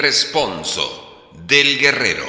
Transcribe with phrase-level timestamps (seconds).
[0.00, 2.24] Responso del guerrero.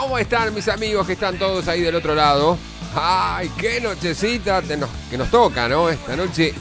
[0.00, 2.58] Cómo están mis amigos que están todos ahí del otro lado?
[2.94, 5.88] ¡Ay, qué nochecita que nos toca, ¿no?
[5.88, 6.54] Esta noche,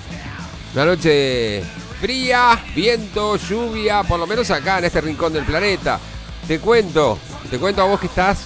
[0.73, 1.63] una noche
[1.99, 5.99] fría, viento, lluvia, por lo menos acá en este rincón del planeta.
[6.47, 8.39] Te cuento, te cuento a vos que estás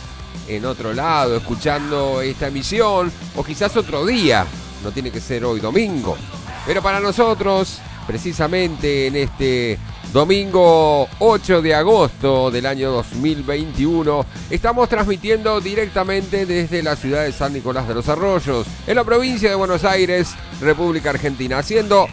[0.47, 4.45] en otro lado escuchando esta emisión, o quizás otro día,
[4.83, 6.17] no tiene que ser hoy domingo.
[6.65, 9.77] Pero para nosotros, precisamente en este
[10.13, 17.53] Domingo 8 de agosto del año 2021 estamos transmitiendo directamente desde la ciudad de San
[17.53, 22.07] Nicolás de los Arroyos, en la provincia de Buenos Aires, República Argentina, haciendo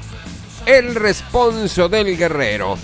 [0.66, 2.76] El Responso del Guerrero,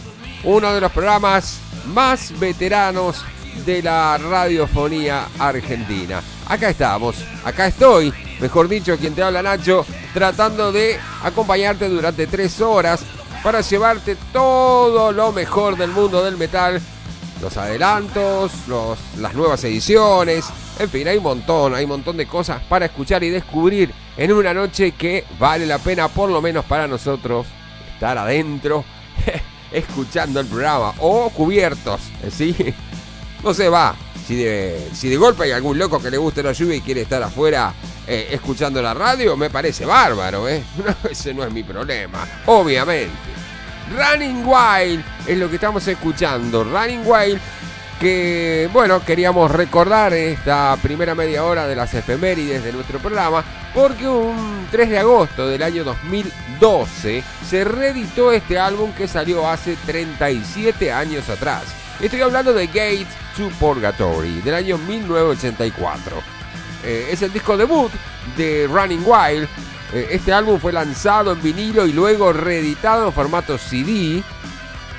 [0.45, 3.23] uno de los programas más veteranos
[3.67, 6.23] de la radiofonía argentina.
[6.49, 12.63] Acá estamos, acá estoy, mejor dicho, quien te habla Nacho, tratando de acompañarte durante tres
[12.63, 13.05] horas
[13.43, 16.81] para llevarte todo lo mejor del mundo del metal.
[17.41, 20.45] Los adelantos, los, las nuevas ediciones,
[20.79, 24.33] en fin, hay un montón, hay un montón de cosas para escuchar y descubrir en
[24.33, 27.47] una noche que vale la pena, por lo menos para nosotros,
[27.95, 28.85] estar adentro
[29.73, 32.55] escuchando el programa o cubiertos, ¿sí?
[33.43, 33.95] No se va.
[34.27, 37.03] Si de, si de golpe hay algún loco que le guste la lluvia y quiere
[37.03, 37.75] estar afuera
[38.07, 40.63] eh, escuchando la radio, me parece bárbaro, ¿eh?
[41.11, 43.32] ese no es mi problema, obviamente.
[43.91, 46.65] Running Wild es lo que estamos escuchando.
[46.65, 47.41] Running Wild
[48.03, 54.09] que, bueno, queríamos recordar esta primera media hora de las efemérides de nuestro programa, porque
[54.09, 60.91] un 3 de agosto del año 2012 se reeditó este álbum que salió hace 37
[60.91, 61.63] años atrás.
[62.01, 66.17] Estoy hablando de Gates to Purgatory del año 1984.
[66.85, 67.93] Eh, es el disco debut
[68.37, 69.49] de Running Wild
[69.93, 74.23] este álbum fue lanzado en vinilo y luego reeditado en formato CD.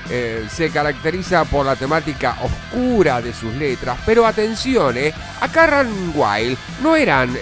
[0.10, 6.12] Eh, se caracteriza por la temática oscura de sus letras, pero atención, eh, acá Run
[6.14, 7.38] Wild no eran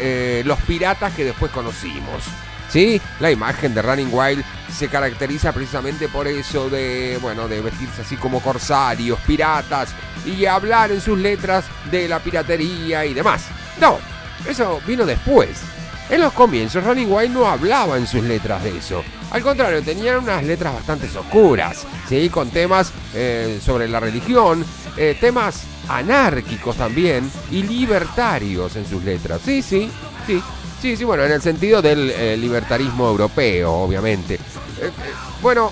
[0.45, 2.23] los piratas que después conocimos.
[2.71, 3.01] ¿sí?
[3.19, 8.15] La imagen de Running Wild se caracteriza precisamente por eso de, bueno, de vestirse así
[8.15, 9.89] como corsarios, piratas
[10.25, 13.45] y hablar en sus letras de la piratería y demás.
[13.79, 13.99] No,
[14.47, 15.61] eso vino después.
[16.11, 19.01] En los comienzos, Running Wild no hablaba en sus letras de eso.
[19.31, 22.27] Al contrario, tenían unas letras bastante oscuras, ¿sí?
[22.27, 24.65] con temas eh, sobre la religión,
[24.97, 29.39] eh, temas anárquicos también y libertarios en sus letras.
[29.45, 29.89] Sí, sí,
[30.27, 30.43] sí,
[30.81, 34.37] sí, sí, bueno, en el sentido del eh, libertarismo europeo, obviamente.
[35.41, 35.71] bueno,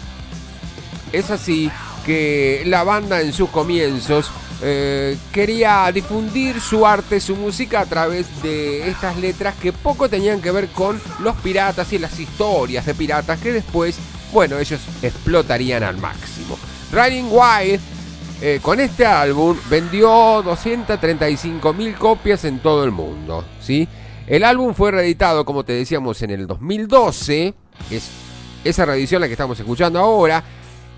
[1.11, 1.69] es así
[2.05, 8.41] que la banda en sus comienzos eh, quería difundir su arte, su música a través
[8.43, 12.93] de estas letras que poco tenían que ver con los piratas y las historias de
[12.93, 13.97] piratas que después,
[14.33, 16.57] bueno, ellos explotarían al máximo.
[16.91, 17.79] Running Wild
[18.41, 23.43] eh, con este álbum vendió 235 mil copias en todo el mundo.
[23.61, 23.87] ¿sí?
[24.27, 27.53] El álbum fue reeditado, como te decíamos, en el 2012.
[27.91, 28.09] Es
[28.63, 30.43] esa reedición la que estamos escuchando ahora.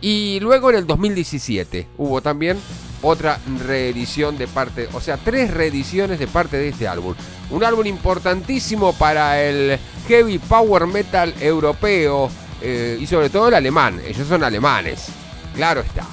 [0.02, 2.58] Y luego en el 2017 hubo también
[3.02, 7.16] otra reedición de parte, o sea, tres reediciones de parte de este álbum.
[7.50, 12.30] Un álbum importantísimo para el heavy power metal europeo
[12.62, 14.02] eh, y sobre todo el alemán.
[14.06, 15.08] Ellos son alemanes,
[15.56, 16.06] claro está.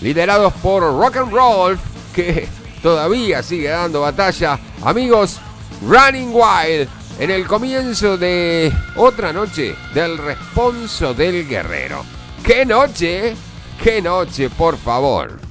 [0.00, 1.78] Liderados por Rock and Roll,
[2.14, 2.48] que
[2.82, 4.58] todavía sigue dando batalla.
[4.82, 5.40] Amigos,
[5.86, 12.04] Running Wild en el comienzo de otra noche del responso del guerrero.
[12.42, 13.36] ¡Qué noche!
[13.82, 15.43] ¡Qué noche, por favor!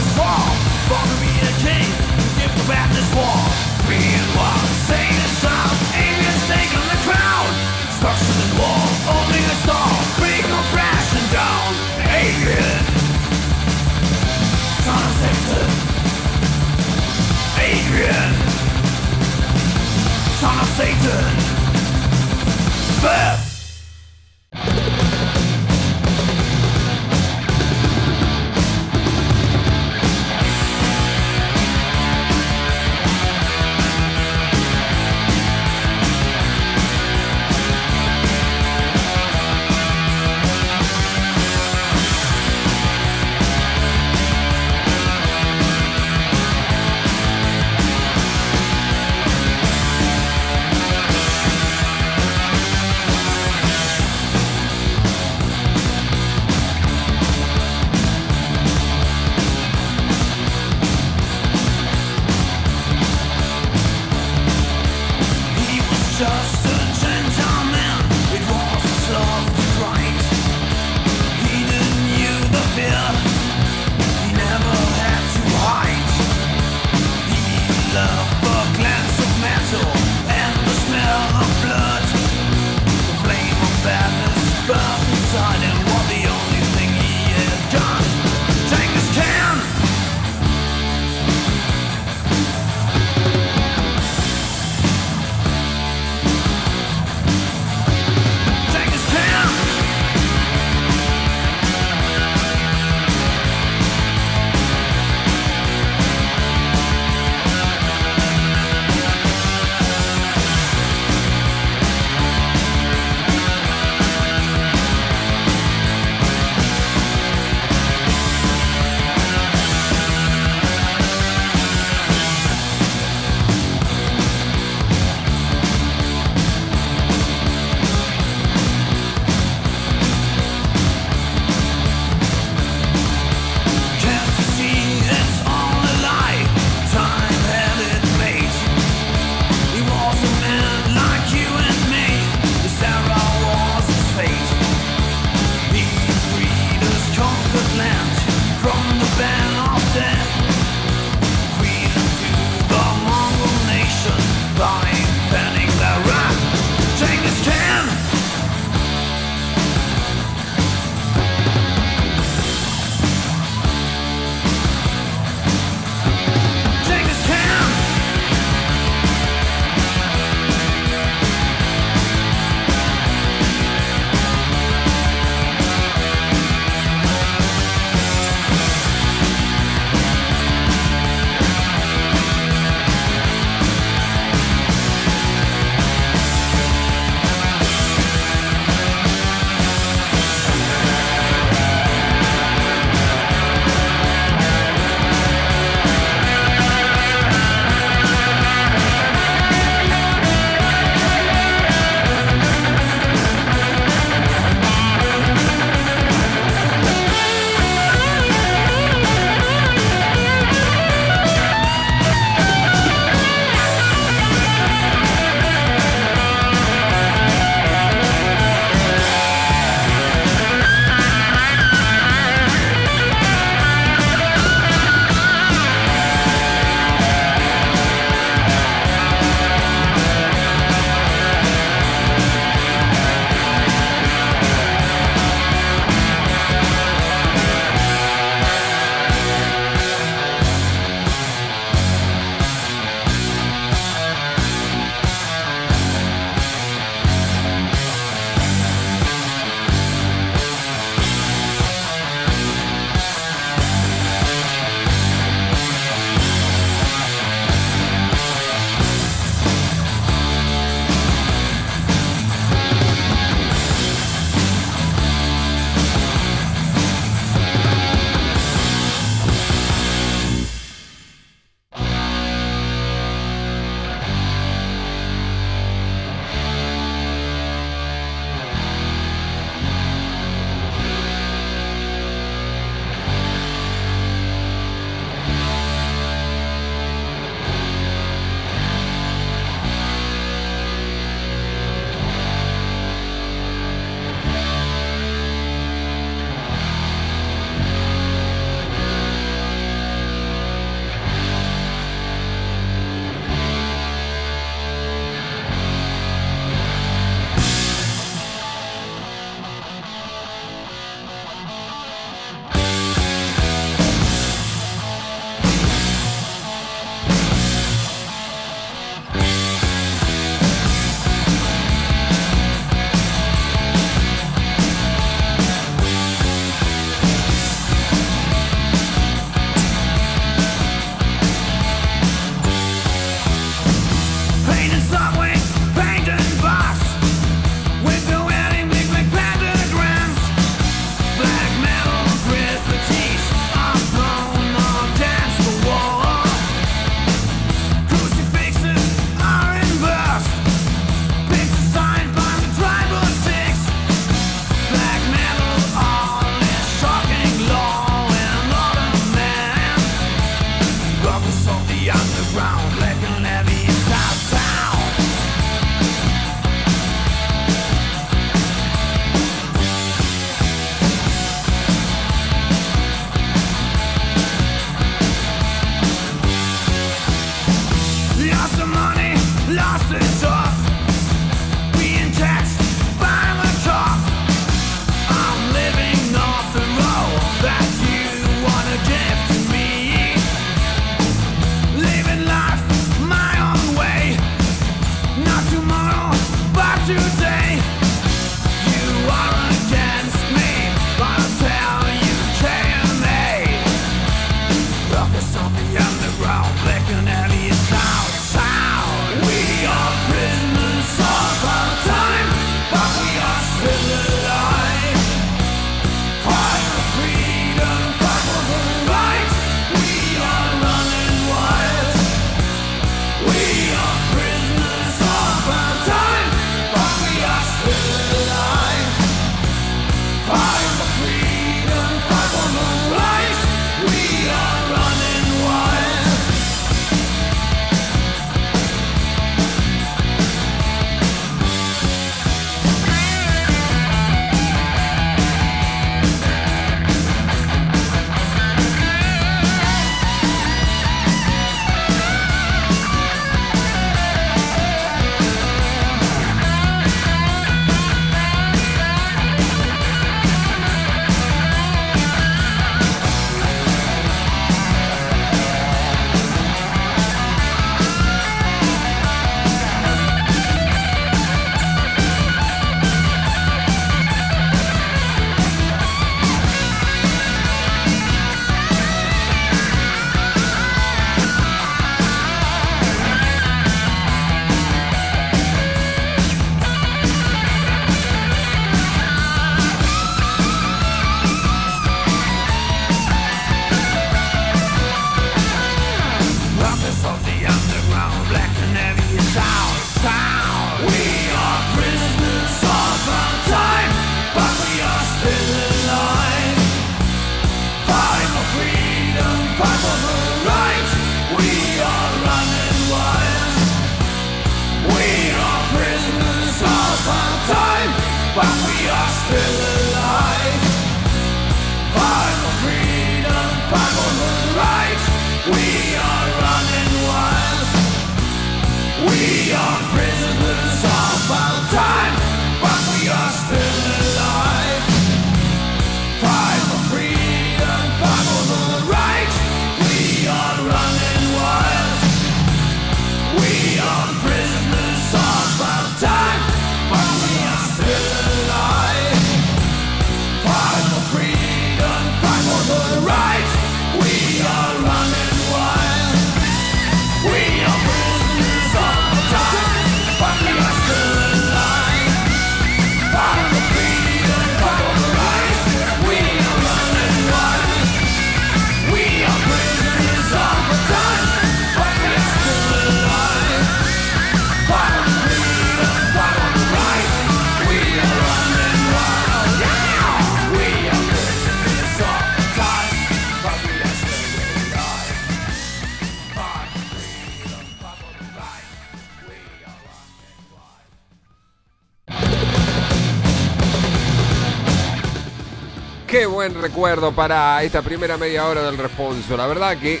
[596.40, 599.36] Buen recuerdo para esta primera media hora del responso.
[599.36, 600.00] La verdad que,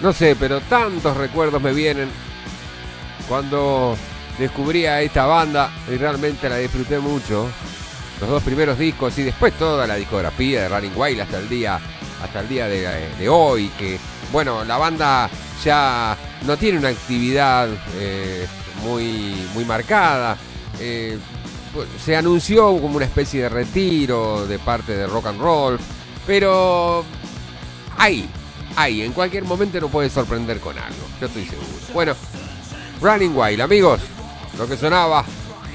[0.00, 2.08] no sé, pero tantos recuerdos me vienen
[3.28, 3.96] cuando
[4.38, 7.48] descubrí a esta banda y realmente la disfruté mucho.
[8.20, 11.80] Los dos primeros discos y después toda la discografía de Running Wild hasta el día,
[12.22, 13.72] hasta el día de, hoy.
[13.76, 13.98] Que
[14.30, 15.28] bueno, la banda
[15.64, 18.46] ya no tiene una actividad eh,
[18.84, 20.36] muy, muy marcada.
[20.78, 21.18] Eh,
[22.02, 25.78] se anunció como una especie de retiro de parte de rock and roll,
[26.26, 27.04] pero
[27.98, 28.28] ahí,
[28.76, 31.68] ahí, en cualquier momento no puede sorprender con algo, yo estoy seguro.
[31.92, 32.14] Bueno,
[33.00, 34.00] Running Wild, amigos,
[34.58, 35.24] lo que sonaba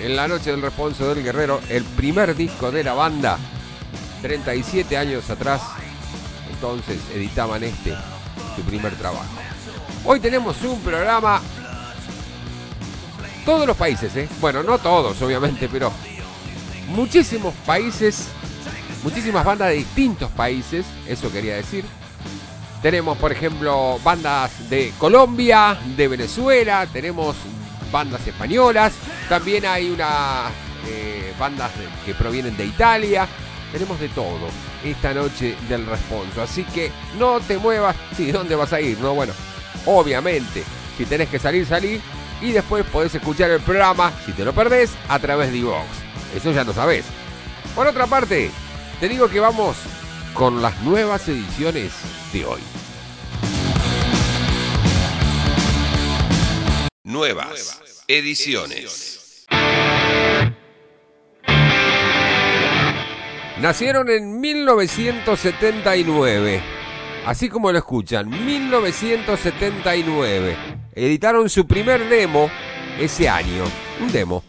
[0.01, 3.37] en la noche del responso del guerrero, el primer disco de la banda,
[4.21, 5.61] 37 años atrás,
[6.49, 7.93] entonces editaban este,
[8.55, 9.25] su primer trabajo.
[10.05, 11.41] Hoy tenemos un programa
[13.49, 14.29] todos los países, ¿eh?
[14.39, 15.91] Bueno, no todos, obviamente, pero
[16.89, 18.27] muchísimos países,
[19.01, 21.83] muchísimas bandas de distintos países, eso quería decir.
[22.83, 27.37] Tenemos, por ejemplo, bandas de Colombia, de Venezuela, tenemos
[27.91, 28.93] bandas españolas,
[29.27, 30.51] también hay una
[30.87, 31.71] eh, bandas
[32.05, 33.27] que provienen de Italia,
[33.71, 34.47] tenemos de todo
[34.85, 36.43] esta noche del responso.
[36.43, 37.95] Así que no te muevas.
[38.15, 38.99] Sí, ¿dónde vas a ir?
[38.99, 39.33] No, bueno,
[39.87, 40.63] obviamente,
[40.95, 41.99] si tenés que salir, salir
[42.41, 45.85] y después podés escuchar el programa, si te lo perdés, a través de iVox.
[46.35, 47.05] Eso ya lo sabés.
[47.75, 48.49] Por otra parte,
[48.99, 49.77] te digo que vamos
[50.33, 51.93] con las nuevas ediciones
[52.33, 52.61] de hoy.
[57.03, 59.45] Nuevas ediciones.
[63.59, 66.63] Nacieron en 1979.
[67.25, 72.49] Así como lo escuchan, 1979 editaron su primer demo
[72.99, 73.63] ese año,
[74.01, 74.43] un demo.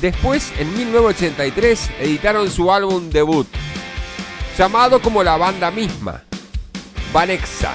[0.00, 3.46] Después, en 1983, editaron su álbum debut,
[4.58, 6.22] llamado como la banda misma,
[7.12, 7.74] Vanexa.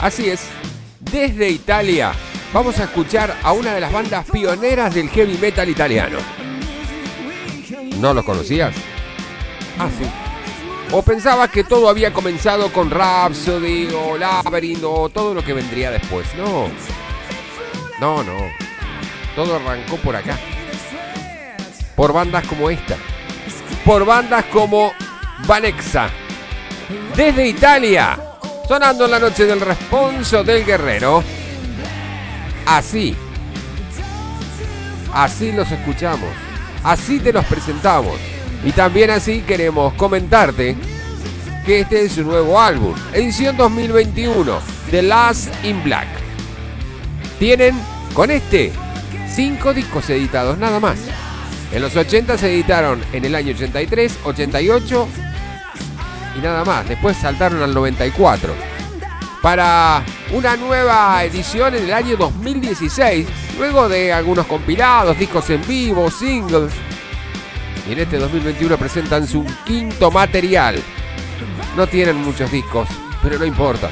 [0.00, 0.48] Así es,
[1.00, 2.12] desde Italia
[2.52, 6.18] vamos a escuchar a una de las bandas pioneras del heavy metal italiano.
[7.98, 8.74] ¿No lo conocías?
[9.78, 10.08] Ah, sí.
[10.90, 15.90] ¿O pensabas que todo había comenzado con Rhapsody o Labyrinth o todo lo que vendría
[15.90, 16.26] después?
[16.34, 16.68] No.
[18.00, 18.38] No, no.
[19.34, 20.38] Todo arrancó por acá.
[21.96, 22.96] Por bandas como esta.
[23.84, 24.92] Por bandas como
[25.46, 26.10] Vanexa.
[27.16, 28.18] Desde Italia.
[28.66, 31.24] Sonando en la noche del responso del guerrero.
[32.66, 33.16] Así.
[35.12, 36.30] Así los escuchamos.
[36.84, 38.18] Así te los presentamos.
[38.64, 40.76] Y también así queremos comentarte
[41.64, 44.58] que este es su nuevo álbum, edición 2021,
[44.90, 46.27] The Last in Black.
[47.38, 47.74] Tienen
[48.14, 48.72] con este
[49.32, 50.98] cinco discos editados nada más.
[51.72, 55.08] En los 80 se editaron en el año 83, 88
[56.36, 56.88] y nada más.
[56.88, 58.52] Después saltaron al 94.
[59.42, 66.10] Para una nueva edición en el año 2016, luego de algunos compilados, discos en vivo,
[66.10, 66.72] singles.
[67.88, 70.82] Y en este 2021 presentan su quinto material.
[71.76, 72.88] No tienen muchos discos,
[73.22, 73.90] pero no importa.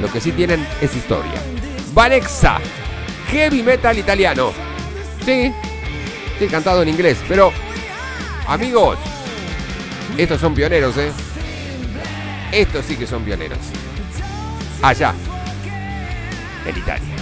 [0.00, 1.40] Lo que sí tienen es historia.
[1.94, 2.58] Vanexa,
[3.30, 4.52] heavy metal italiano.
[5.24, 5.52] Sí,
[6.38, 7.52] sí, cantado en inglés, pero
[8.48, 8.98] amigos,
[10.18, 11.12] estos son pioneros, ¿eh?
[12.50, 13.58] Estos sí que son pioneros.
[14.82, 15.14] Allá,
[16.66, 17.14] en Italia.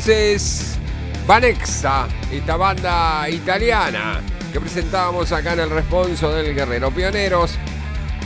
[0.00, 0.78] Entonces
[1.26, 6.90] Vanexa, esta banda italiana que presentábamos acá en el responso del Guerrero.
[6.90, 7.58] Pioneros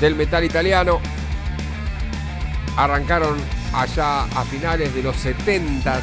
[0.01, 1.01] del metal italiano.
[2.77, 3.39] Arrancaron
[3.73, 6.01] allá a finales de los 70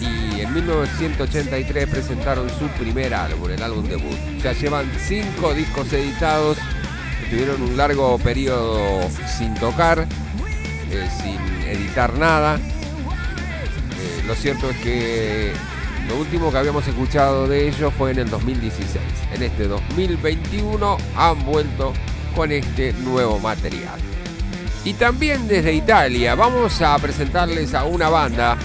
[0.00, 4.16] y en 1983 presentaron su primer álbum, el álbum debut.
[4.40, 6.58] Ya llevan cinco discos editados,
[7.28, 9.00] tuvieron un largo periodo
[9.36, 10.06] sin tocar,
[10.92, 12.60] eh, sin editar nada.
[14.26, 15.52] Lo cierto es que
[16.08, 19.00] lo último que habíamos escuchado de ellos fue en el 2016.
[19.34, 21.92] En este 2021 han vuelto
[22.34, 23.98] con este nuevo material.
[24.84, 28.56] Y también desde Italia vamos a presentarles a una banda.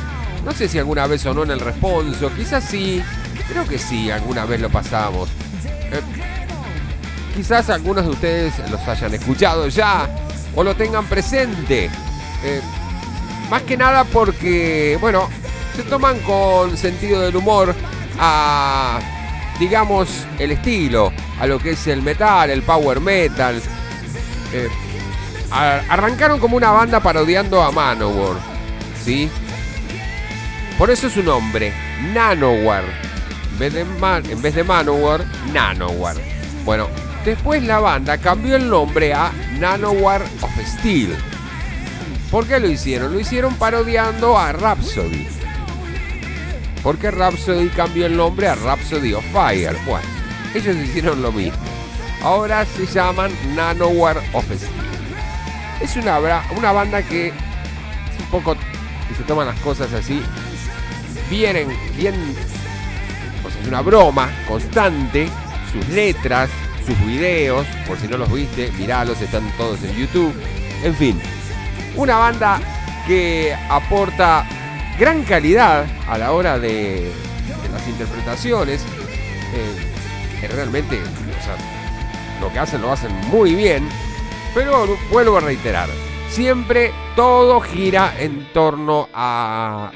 [0.44, 3.04] No sé si alguna vez sonó en el responso, quizás sí,
[3.48, 5.30] creo que sí, alguna vez lo pasamos.
[5.66, 6.02] Eh,
[7.36, 10.10] quizás algunos de ustedes los hayan escuchado ya
[10.56, 11.86] o lo tengan presente.
[12.44, 12.62] Eh,
[13.50, 15.30] más que nada porque, bueno,
[15.78, 17.76] se toman con sentido del humor
[18.20, 19.00] a,
[19.60, 23.62] digamos, el estilo, a lo que es el metal, el power metal.
[24.54, 24.70] Eh,
[25.52, 28.38] arrancaron como una banda parodiando a Manowar,
[29.06, 29.30] ¿sí?
[30.80, 31.72] Por eso su nombre,
[32.12, 32.84] Nanowar.
[33.52, 35.24] En vez de, en vez de Manowar,
[35.54, 36.16] Nanowar.
[36.66, 36.88] Bueno,
[37.24, 41.16] después la banda cambió el nombre a Nanowar of Steel.
[42.32, 43.14] ¿Por qué lo hicieron?
[43.14, 45.37] Lo hicieron parodiando a Rhapsody
[46.88, 49.76] porque Rhapsody cambió el nombre a Rhapsody of Fire.
[49.86, 50.08] Bueno,
[50.56, 51.60] ellos hicieron lo mismo.
[52.24, 54.72] Ahora se llaman Nanowar of Steel.
[55.82, 56.18] Es una,
[56.56, 58.56] una banda que es un poco
[59.12, 60.24] y se toman las cosas así.
[61.30, 62.16] Vienen bien.
[63.42, 65.28] Pues es una broma constante.
[65.74, 66.50] Sus letras,
[66.86, 70.34] sus videos, por si no los viste, miralos, están todos en YouTube.
[70.86, 71.20] En fin,
[71.98, 72.62] una banda
[73.06, 74.48] que aporta
[74.98, 77.12] gran calidad a la hora de,
[77.72, 78.84] las interpretaciones.
[79.54, 81.00] Eh, realmente,
[82.42, 83.88] lo que hacen lo hacen muy bien.
[84.54, 85.90] Pero vuelvo a reiterar,
[86.30, 89.92] siempre todo gira en torno a,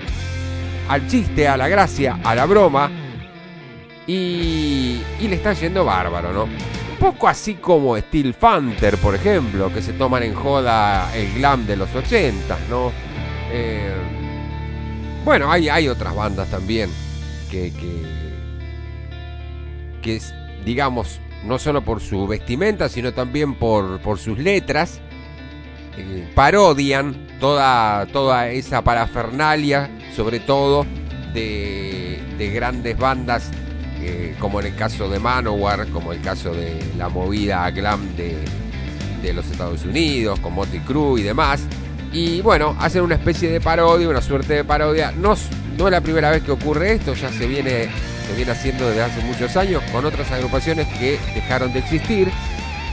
[0.88, 2.92] al chiste, a la gracia, a la broma.
[4.06, 6.44] Y, y le está yendo bárbaro, ¿no?
[6.44, 11.66] Un poco así como Steel Panther, por ejemplo, que se toman en joda el glam
[11.66, 12.92] de los 80, ¿no?
[13.52, 14.21] Eh,
[15.24, 16.90] bueno, hay, otras bandas también
[17.50, 17.72] que,
[20.02, 20.20] que,
[20.66, 25.00] digamos, no solo por su vestimenta, sino también por, por sus letras,
[25.98, 30.86] eh, parodian toda, toda esa parafernalia, sobre todo
[31.34, 32.20] de,
[32.54, 33.52] grandes bandas,
[34.00, 38.38] eh, como en el caso de Manowar, como el caso de la movida glam de,
[39.22, 41.62] de los Estados Unidos, con Motley Crue y demás.
[42.12, 45.12] Y bueno, hacen una especie de parodia, una suerte de parodia.
[45.12, 45.36] No,
[45.78, 47.90] no es la primera vez que ocurre esto, ya se viene,
[48.28, 52.30] se viene haciendo desde hace muchos años con otras agrupaciones que dejaron de existir,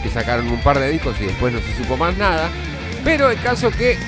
[0.02, 2.48] que sacaron un par de discos y después no se supo más nada.
[3.04, 3.98] Pero el caso que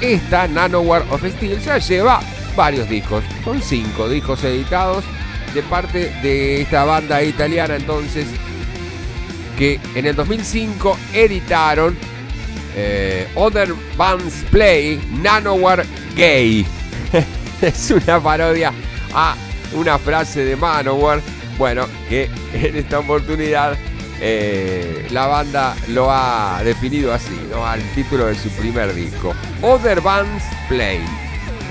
[0.00, 2.20] esta Nanowar of Steel ya lleva
[2.56, 5.04] varios discos, son cinco discos editados
[5.54, 8.26] de parte de esta banda italiana entonces
[9.56, 11.96] que en el 2005 editaron
[12.76, 16.66] eh, Other Bands Play Nanowar Gay.
[17.62, 18.72] es una parodia
[19.14, 19.34] a
[19.72, 21.20] una frase de Manowar.
[21.56, 23.76] Bueno, que en esta oportunidad
[24.20, 27.66] eh, la banda lo ha definido así, ¿no?
[27.66, 29.34] Al título de su primer disco.
[29.62, 31.00] Other Bands Play.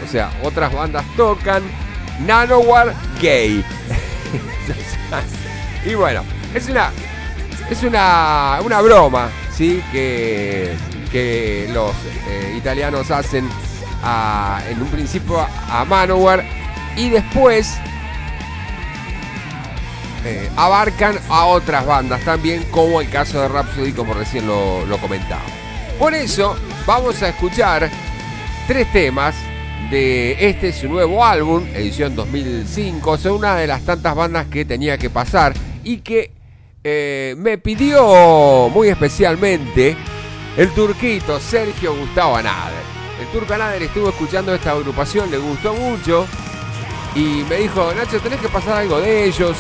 [0.04, 1.62] O sea, otras bandas tocan
[2.26, 3.64] Nanowar Gay.
[5.86, 6.92] y bueno, es una.
[7.70, 9.82] Es una, una broma, ¿sí?
[9.92, 10.76] Que
[11.06, 11.92] que los
[12.28, 13.48] eh, italianos hacen
[14.70, 16.44] en un principio a Manowar
[16.96, 17.76] y después
[20.24, 24.98] eh, abarcan a otras bandas también, como el caso de Rhapsody, como recién lo, lo
[24.98, 25.44] comentaba.
[26.00, 27.90] Por eso vamos a escuchar
[28.68, 29.36] tres temas
[29.90, 33.18] de este su nuevo álbum, edición 2005.
[33.18, 35.54] Son una de las tantas bandas que tenía que pasar
[35.84, 36.32] y que
[36.84, 39.96] eh, me pidió muy especialmente
[40.58, 42.84] el turquito Sergio Gustavo Anader.
[43.20, 46.28] El turco Anader estuvo escuchando esta agrupación, le gustó mucho
[47.14, 49.58] y me dijo, Nacho, tenés que pasar algo de ellos.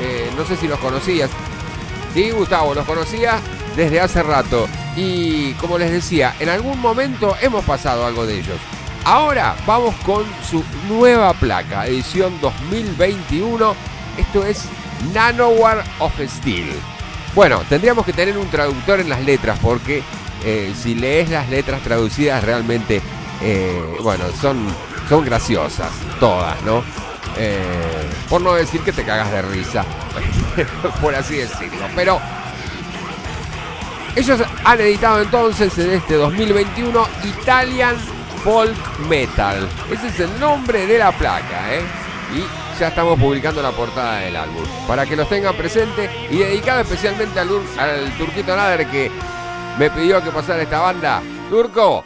[0.00, 1.30] Eh, no sé si los conocías.
[2.14, 3.40] Sí, Gustavo, los conocía
[3.76, 4.68] desde hace rato.
[4.96, 8.58] Y como les decía, en algún momento hemos pasado algo de ellos.
[9.04, 13.74] Ahora vamos con su nueva placa, edición 2021.
[14.18, 14.66] Esto es
[15.14, 16.70] Nanowar of Steel.
[17.34, 20.02] Bueno, tendríamos que tener un traductor en las letras porque
[20.44, 23.02] eh, si lees las letras traducidas realmente,
[23.42, 24.58] eh, bueno, son,
[25.08, 26.82] son graciosas, todas, ¿no?
[27.36, 29.84] Eh, por no decir que te cagas de risa,
[31.00, 31.86] por así decirlo.
[31.94, 32.20] Pero
[34.16, 37.96] ellos han editado entonces en este 2021 Italian
[38.42, 39.68] Folk Metal.
[39.90, 41.82] Ese es el nombre de la placa, ¿eh?
[42.34, 44.64] Y ya estamos publicando la portada del álbum.
[44.88, 49.10] Para que los tengan presente y dedicado especialmente al, al Turquito Nader que
[49.78, 51.22] me pidió que pasara esta banda.
[51.48, 52.04] Turco,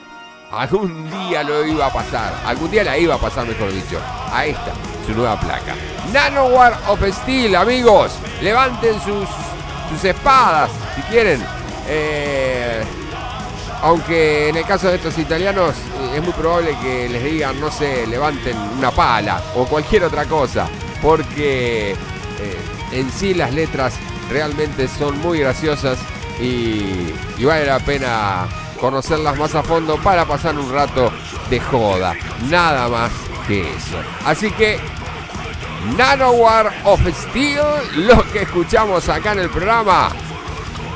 [0.51, 2.35] algún día lo iba a pasar.
[2.47, 3.99] Algún día la iba a pasar, mejor dicho.
[4.33, 4.73] A esta,
[5.07, 5.75] su nueva placa.
[6.13, 8.13] Nanowar of Steel, amigos.
[8.43, 9.29] Levanten sus,
[9.91, 11.45] sus espadas, si quieren.
[11.87, 12.83] Eh,
[13.83, 17.71] aunque en el caso de estos italianos eh, es muy probable que les digan, no
[17.71, 20.67] sé, levanten una pala o cualquier otra cosa,
[21.03, 21.97] porque eh,
[22.93, 23.95] en sí las letras
[24.31, 25.99] realmente son muy graciosas
[26.41, 28.47] y, vale la pena
[28.81, 31.13] conocerlas más a fondo para pasar un rato
[31.49, 32.15] de joda,
[32.51, 33.11] nada más
[33.47, 33.97] que eso.
[34.25, 34.79] Así que
[35.97, 40.11] Nanowar of Steel, lo que escuchamos acá en el programa,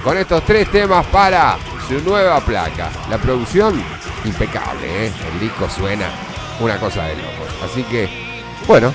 [0.03, 2.91] con estos tres temas para su nueva placa.
[3.11, 3.83] La producción
[4.25, 5.13] impecable, ¿eh?
[5.33, 6.11] el disco suena
[6.61, 7.49] una cosa de locos.
[7.65, 8.09] Así que,
[8.67, 8.93] bueno,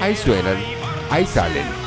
[0.00, 0.56] ahí suenan,
[1.10, 1.85] ahí salen.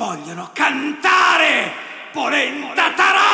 [0.00, 1.70] Vogliono cantare.
[2.10, 3.29] Polenta taragna!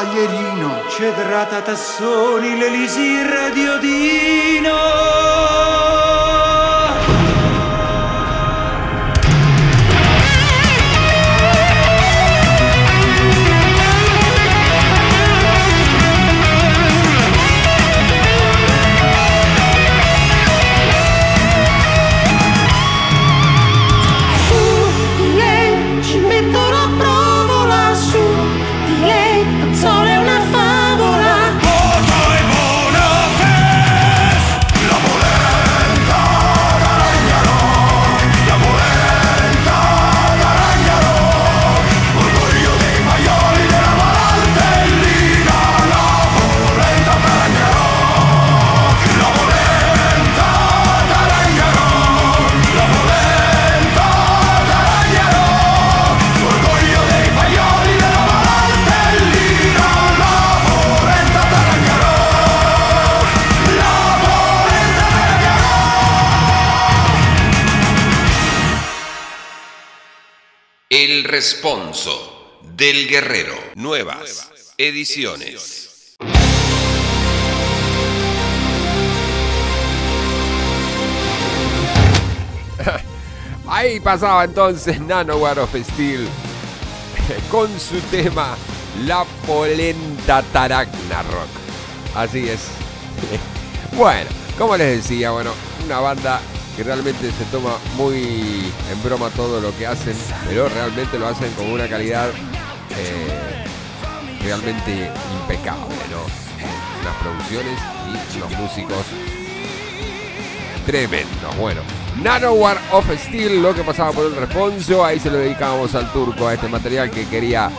[0.00, 0.82] Paglierino.
[0.88, 4.39] Cedrata Tassoni, l'elisir di Odino!
[71.40, 72.12] Responso
[72.76, 73.54] del guerrero.
[73.74, 76.18] Nuevas ediciones.
[83.66, 86.28] Ahí pasaba entonces Nanowar of Steel
[87.50, 88.54] con su tema
[89.06, 91.48] La Polenta Taracna Rock.
[92.14, 92.60] Así es.
[93.96, 95.52] Bueno, como les decía, bueno,
[95.86, 96.42] una banda
[96.82, 100.16] realmente se toma muy en broma todo lo que hacen,
[100.48, 103.64] pero realmente lo hacen con una calidad eh,
[104.42, 106.24] realmente impecable, ¿no?
[107.04, 107.78] Las producciones
[108.34, 109.04] y los músicos
[110.86, 111.82] Tremendo, bueno.
[112.22, 116.48] Nanowar of Steel, lo que pasaba por el responso, ahí se lo dedicábamos al turco,
[116.48, 117.70] a este material que quería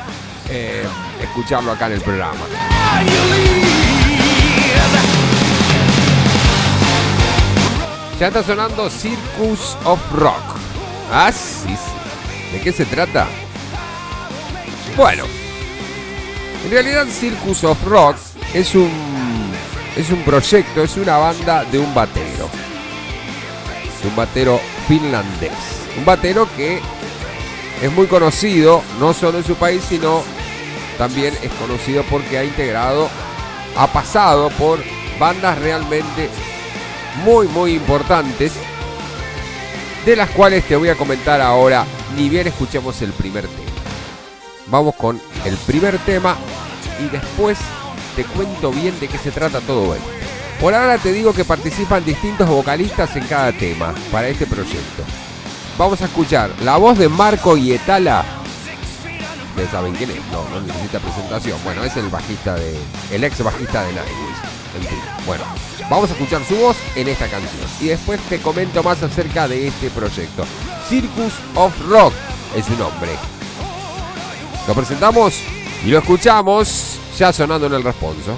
[0.49, 0.83] eh,
[1.21, 2.39] escucharlo acá en el programa.
[8.21, 10.43] Ya está sonando Circus of Rock.
[11.11, 11.31] Ah.
[12.53, 13.25] ¿De qué se trata?
[14.95, 15.23] Bueno,
[16.63, 18.17] en realidad Circus of Rock
[18.53, 18.91] es un,
[19.97, 22.47] es un proyecto, es una banda de un batero.
[24.03, 25.49] Un batero finlandés.
[25.97, 26.79] Un batero que
[27.81, 30.21] es muy conocido, no solo en su país, sino
[30.99, 33.09] también es conocido porque ha integrado,
[33.75, 34.77] ha pasado por
[35.17, 36.29] bandas realmente
[37.23, 38.53] muy, muy importantes,
[40.05, 41.85] de las cuales te voy a comentar ahora,
[42.15, 43.71] ni bien escuchemos el primer tema.
[44.67, 46.35] Vamos con el primer tema
[46.99, 47.57] y después
[48.15, 50.07] te cuento bien de qué se trata todo esto.
[50.59, 55.03] Por ahora te digo que participan distintos vocalistas en cada tema para este proyecto.
[55.77, 58.23] Vamos a escuchar la voz de Marco Ietala.
[59.49, 61.57] Ustedes saben quién es, no, no necesita presentación.
[61.63, 62.77] Bueno, es el bajista de.
[63.11, 65.25] el ex bajista de Nightwish.
[65.25, 65.43] Bueno,
[65.91, 67.67] vamos a escuchar su voz en esta canción.
[67.81, 70.45] Y después te comento más acerca de este proyecto.
[70.87, 72.13] Circus of Rock
[72.55, 73.11] es su nombre.
[74.67, 75.35] Lo presentamos
[75.85, 78.37] y lo escuchamos ya sonando en el responso.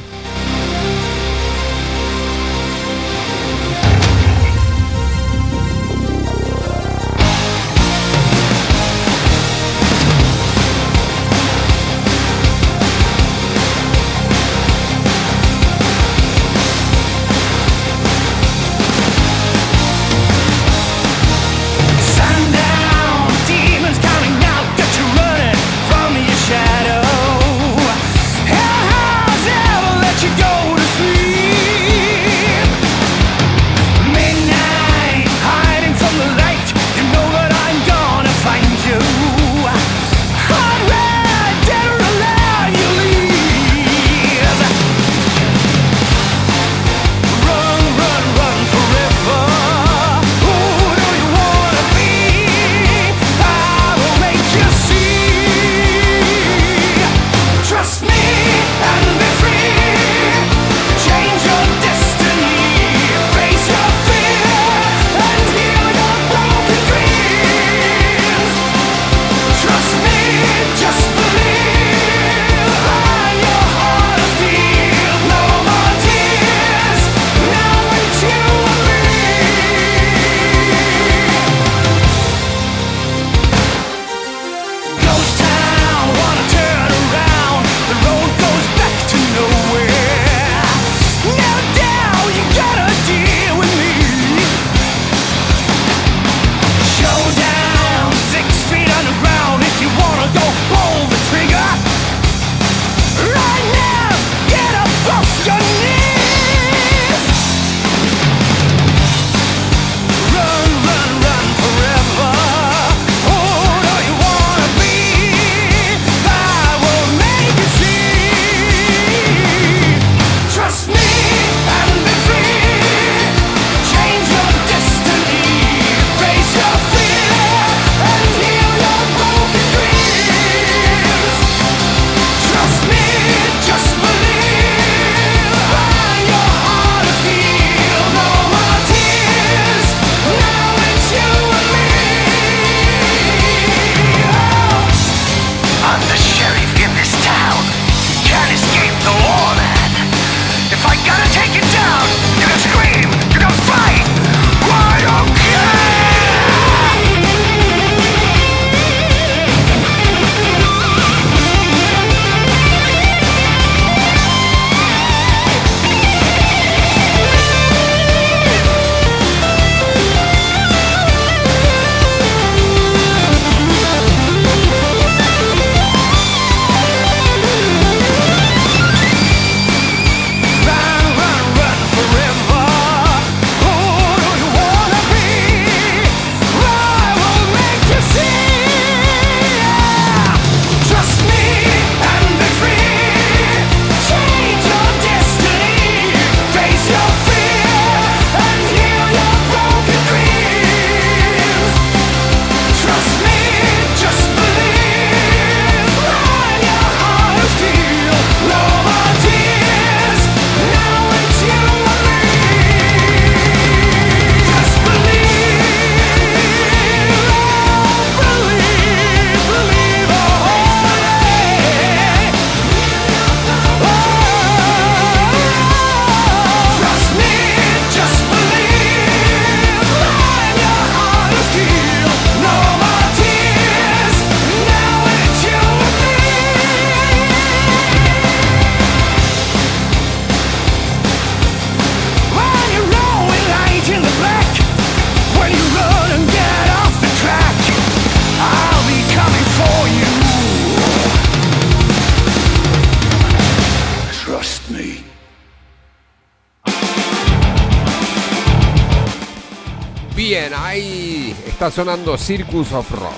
[261.73, 263.11] Sonando Circus of Rock.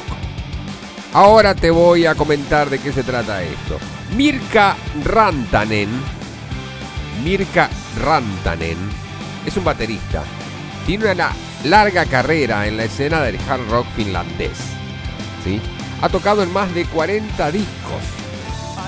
[1.13, 3.77] Ahora te voy a comentar de qué se trata esto.
[4.15, 5.89] Mirka Rantanen,
[7.23, 7.69] Mirka
[8.01, 8.77] Rantanen,
[9.45, 10.23] es un baterista.
[10.85, 11.31] Tiene una
[11.65, 14.57] larga carrera en la escena del hard rock finlandés.
[15.43, 15.59] ¿sí?
[16.01, 18.03] Ha tocado en más de 40 discos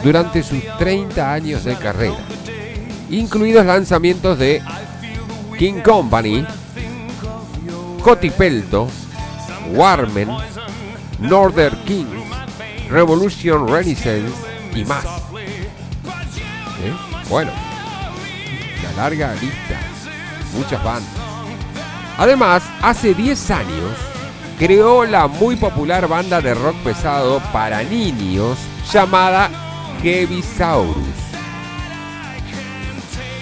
[0.01, 2.19] durante sus 30 años de carrera,
[3.09, 4.61] incluidos lanzamientos de
[5.57, 6.45] King Company,
[8.01, 8.87] Cotipelto,
[9.71, 10.29] Warmen,
[11.19, 12.09] Northern Kings,
[12.89, 14.33] Revolution Renaissance
[14.75, 15.05] y más.
[16.83, 16.93] ¿Eh?
[17.29, 17.51] Bueno,
[18.79, 19.79] una larga lista,
[20.53, 21.11] muchas bandas.
[22.17, 23.95] Además, hace 10 años
[24.57, 28.57] creó la muy popular banda de rock pesado para niños
[28.91, 29.49] llamada
[30.01, 30.95] Heavisaurus.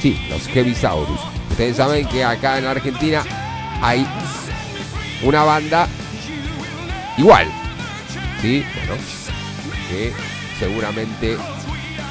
[0.02, 1.20] Sí, los Heavisaurus.
[1.52, 3.24] Ustedes saben que acá en Argentina
[3.82, 4.06] hay
[5.24, 5.88] una banda
[7.18, 7.48] igual.
[8.42, 9.02] Sí, bueno,
[9.90, 10.14] que
[10.60, 11.38] seguramente,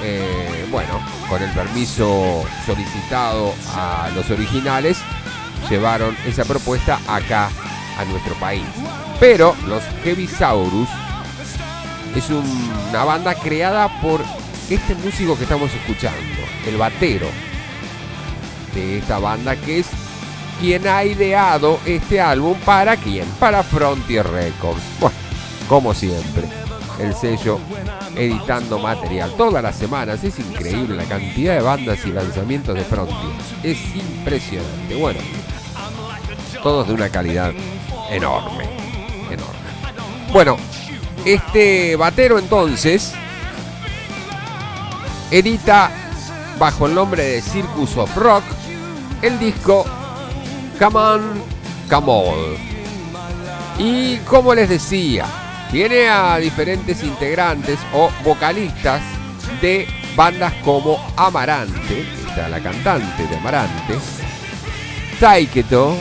[0.03, 4.99] eh, bueno, con el permiso solicitado a los originales,
[5.71, 7.51] llevaron esa propuesta acá
[7.99, 8.65] a nuestro país.
[9.21, 10.89] Pero los Heavisaurus
[12.15, 14.21] es un- una banda creada por
[14.71, 16.21] este músico que estamos escuchando,
[16.67, 17.29] el batero
[18.75, 19.87] de esta banda, que es
[20.61, 23.27] quien ha ideado este álbum para quién?
[23.39, 24.83] Para Frontier Records.
[25.01, 25.17] Bueno,
[25.69, 26.45] como siempre,
[26.99, 27.59] el sello
[28.17, 30.23] editando material todas las semanas.
[30.25, 33.33] Es increíble la cantidad de bandas y lanzamientos de Frontier.
[33.63, 34.95] Es impresionante.
[34.95, 35.21] Bueno,
[36.63, 37.53] todos de una calidad
[38.11, 38.65] enorme,
[39.31, 39.55] enorme.
[40.33, 40.57] Bueno,
[41.25, 43.13] este batero entonces
[45.31, 45.91] edita
[46.59, 48.45] bajo el nombre de Circus of Rock
[49.23, 49.87] el disco
[50.79, 51.21] Come On,
[51.89, 52.57] Come On.
[53.79, 55.27] Y como les decía,
[55.71, 59.03] tiene a diferentes integrantes o vocalistas
[59.61, 59.87] de
[60.17, 63.99] bandas como Amarante, está la cantante de Amarante,
[65.19, 65.97] Taiketo,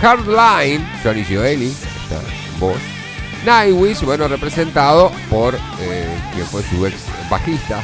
[0.00, 2.20] Hardline, Johnny Gioeli, está
[2.58, 2.78] voz,
[3.44, 6.96] Nightwish, bueno, representado por eh, quien fue su ex
[7.30, 7.82] bajista,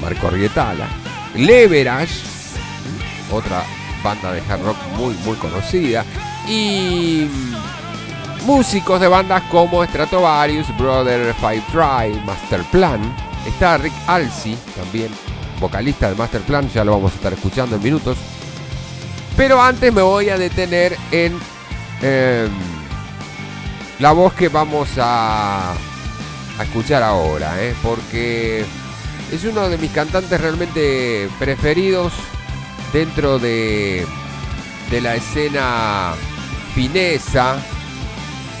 [0.00, 0.88] Marco Rietala,
[1.34, 2.14] Leverage,
[3.30, 3.64] otra
[4.02, 6.04] banda de hard rock muy muy conocida,
[6.48, 7.28] y
[8.44, 13.00] músicos de bandas como Stratovarius, Brother Five Drive, Master Plan,
[13.46, 15.10] está Rick Alsi, también
[15.60, 18.16] vocalista de Master Plan, ya lo vamos a estar escuchando en minutos.
[19.36, 21.38] Pero antes me voy a detener en
[22.02, 22.50] em,
[23.98, 25.72] la voz que vamos a,
[26.58, 27.74] a escuchar ahora, ¿eh?
[27.82, 28.64] porque
[29.32, 32.12] es uno de mis cantantes realmente preferidos
[32.92, 34.06] dentro de,
[34.90, 36.14] de la escena
[36.74, 37.58] finesa,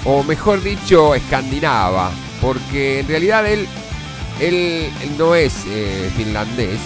[0.04, 3.66] o mejor dicho, escandinava, porque en realidad él,
[4.40, 6.78] él, no es eh, finlandés.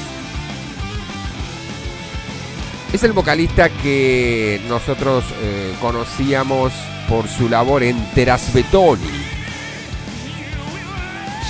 [2.92, 6.72] Es el vocalista que nosotros eh, conocíamos
[7.08, 9.24] por su labor en Terasbetoni.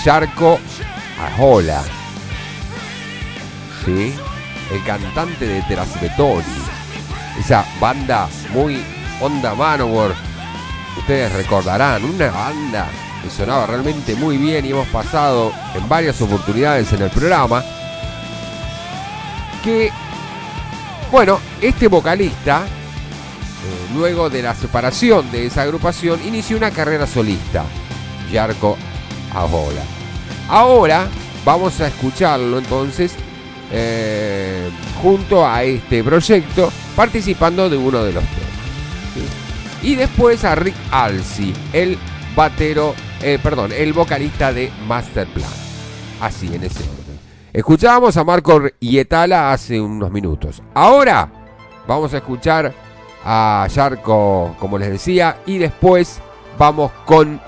[0.02, 0.58] Jarko
[1.18, 1.82] Ahola.
[3.84, 4.14] ¿Sí?
[4.74, 6.42] El cantante de Terasbetoni.
[7.38, 8.82] Esa banda muy
[9.20, 10.16] onda Manowar.
[10.98, 12.88] Ustedes recordarán, una banda
[13.22, 17.62] que sonaba realmente muy bien y hemos pasado en varias oportunidades en el programa.
[19.62, 19.92] Que
[21.12, 27.64] bueno, este vocalista, eh, luego de la separación de esa agrupación, inició una carrera solista,
[28.32, 28.76] Yarko
[29.32, 29.82] Ahola.
[30.48, 31.06] Ahora
[31.44, 33.14] vamos a escucharlo entonces
[33.72, 34.70] eh,
[35.02, 38.54] junto a este proyecto, participando de uno de los temas.
[39.82, 41.98] Y después a Rick Alsi, el
[42.34, 45.50] batero, eh, perdón, el vocalista de Master Plan.
[46.20, 47.18] Así en ese orden.
[47.52, 50.62] Escuchábamos a Marco Yetala hace unos minutos.
[50.72, 51.30] Ahora
[51.86, 52.72] vamos a escuchar
[53.24, 56.20] a Yarko, como les decía, y después
[56.58, 57.40] vamos con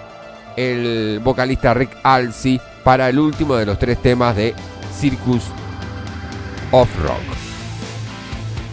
[0.56, 4.54] el vocalista Rick Alsi para el último de los tres temas de
[4.98, 5.44] Circus
[6.72, 7.20] of Rock.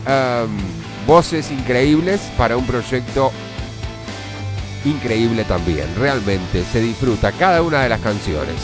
[0.06, 0.57] Em,
[1.07, 3.32] voces increíbles para un proyecto
[4.86, 5.88] increíble también.
[5.98, 8.56] Realmente se disfruta cada una de las canciones.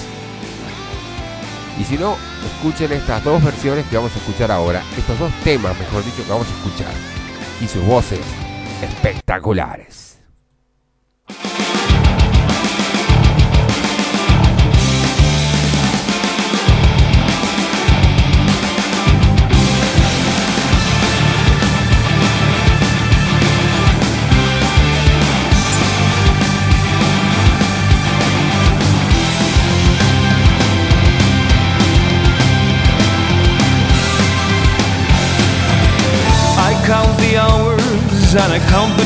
[1.80, 4.84] Y si no, escuchen estas dos versiones que vamos a escuchar ahora.
[4.98, 6.94] Estos dos temas, mejor dicho, que vamos a escuchar.
[7.62, 8.20] Y sus voces
[8.82, 9.99] espectaculares.
[38.36, 39.06] And I count the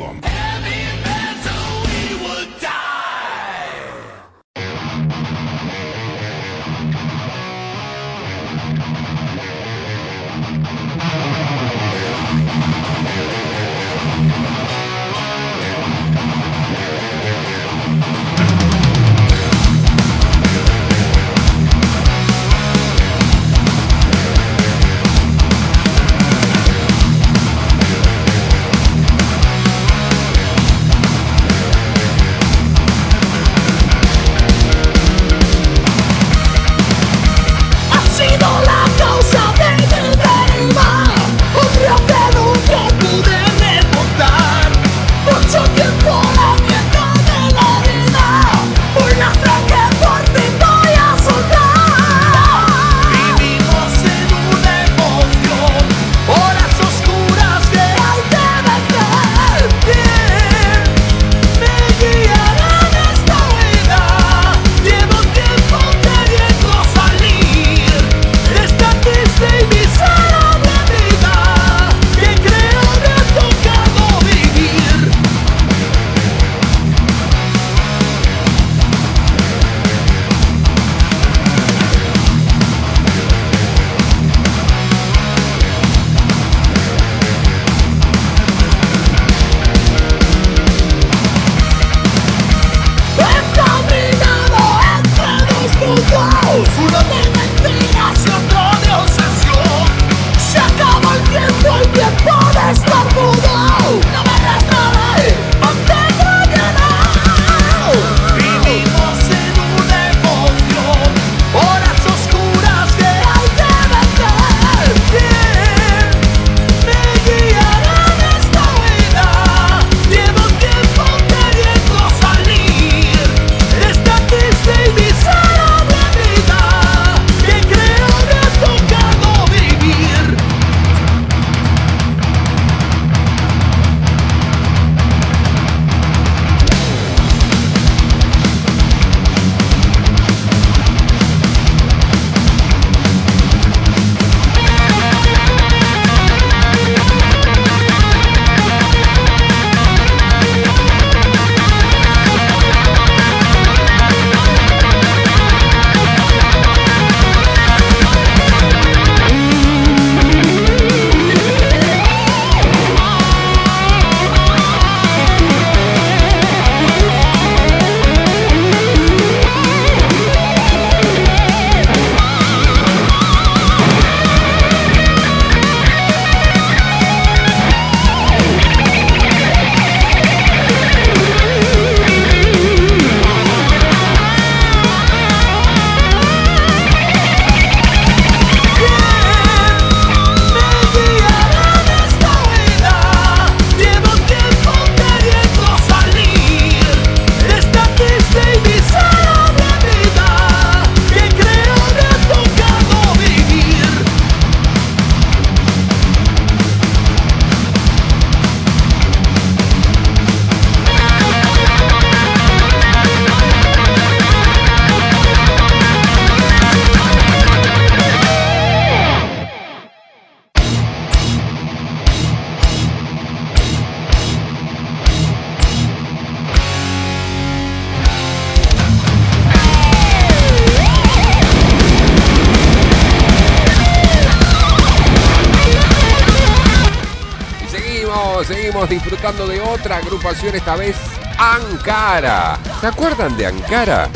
[240.21, 240.95] agrupación esta vez,
[241.39, 242.59] Ankara.
[242.79, 244.07] ¿Se acuerdan de Ankara?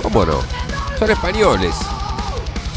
[0.00, 0.40] ¿Cómo no?
[1.00, 1.74] Son españoles.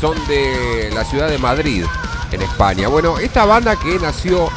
[0.02, 1.86] Son de la ciudad de Madrid,
[2.32, 2.88] en España.
[2.88, 4.50] Bueno, esta banda que nació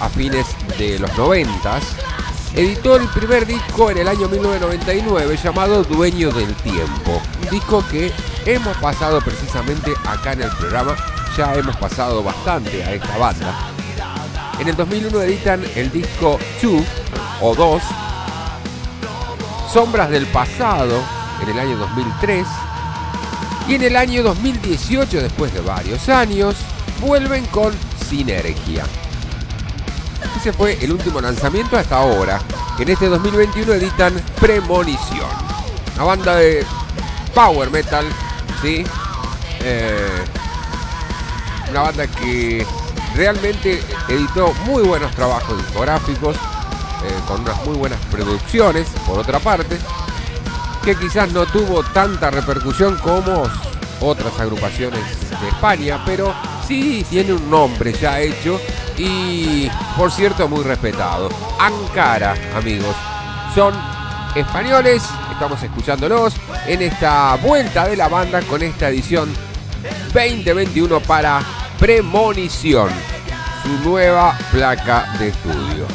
[0.00, 1.78] a fines de los 90
[2.54, 7.22] editó el primer disco en el año 1999 llamado Dueño del Tiempo.
[7.44, 8.12] Un disco que
[8.44, 10.96] hemos pasado precisamente acá en el programa.
[11.36, 13.75] Ya hemos pasado bastante a esta banda
[14.58, 16.82] en el 2001 editan el disco 2
[17.42, 17.82] o 2,
[19.72, 21.02] Sombras del Pasado
[21.42, 22.46] en el año 2003
[23.68, 26.56] y en el año 2018, después de varios años,
[27.00, 27.74] vuelven con
[28.08, 28.84] Sinergia.
[30.36, 32.40] Ese fue el último lanzamiento hasta ahora.
[32.78, 35.28] En este 2021 editan Premonición,
[35.96, 36.64] una banda de
[37.34, 38.06] power metal,
[38.62, 38.84] ¿sí?
[39.60, 40.24] Eh,
[41.70, 42.64] una banda que
[43.14, 49.78] realmente editó muy buenos trabajos discográficos, eh, con unas muy buenas producciones, por otra parte,
[50.84, 53.44] que quizás no tuvo tanta repercusión como
[54.00, 55.00] otras agrupaciones
[55.40, 56.34] de España, pero
[56.66, 58.60] sí tiene un nombre ya hecho
[58.96, 61.28] y, por cierto, muy respetado.
[61.58, 62.94] Ankara, amigos,
[63.54, 63.74] son
[64.34, 65.02] españoles,
[65.32, 66.34] estamos escuchándolos
[66.66, 69.28] en esta vuelta de la banda con esta edición
[70.12, 71.40] 2021 para
[71.78, 72.88] Premonición,
[73.84, 75.86] nueva placa de estudio.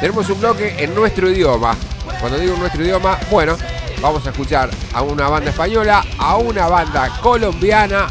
[0.00, 1.76] Tenemos un bloque en nuestro idioma.
[2.20, 3.56] Cuando digo nuestro idioma, bueno,
[4.00, 8.06] vamos a escuchar a una banda española, a una banda colombiana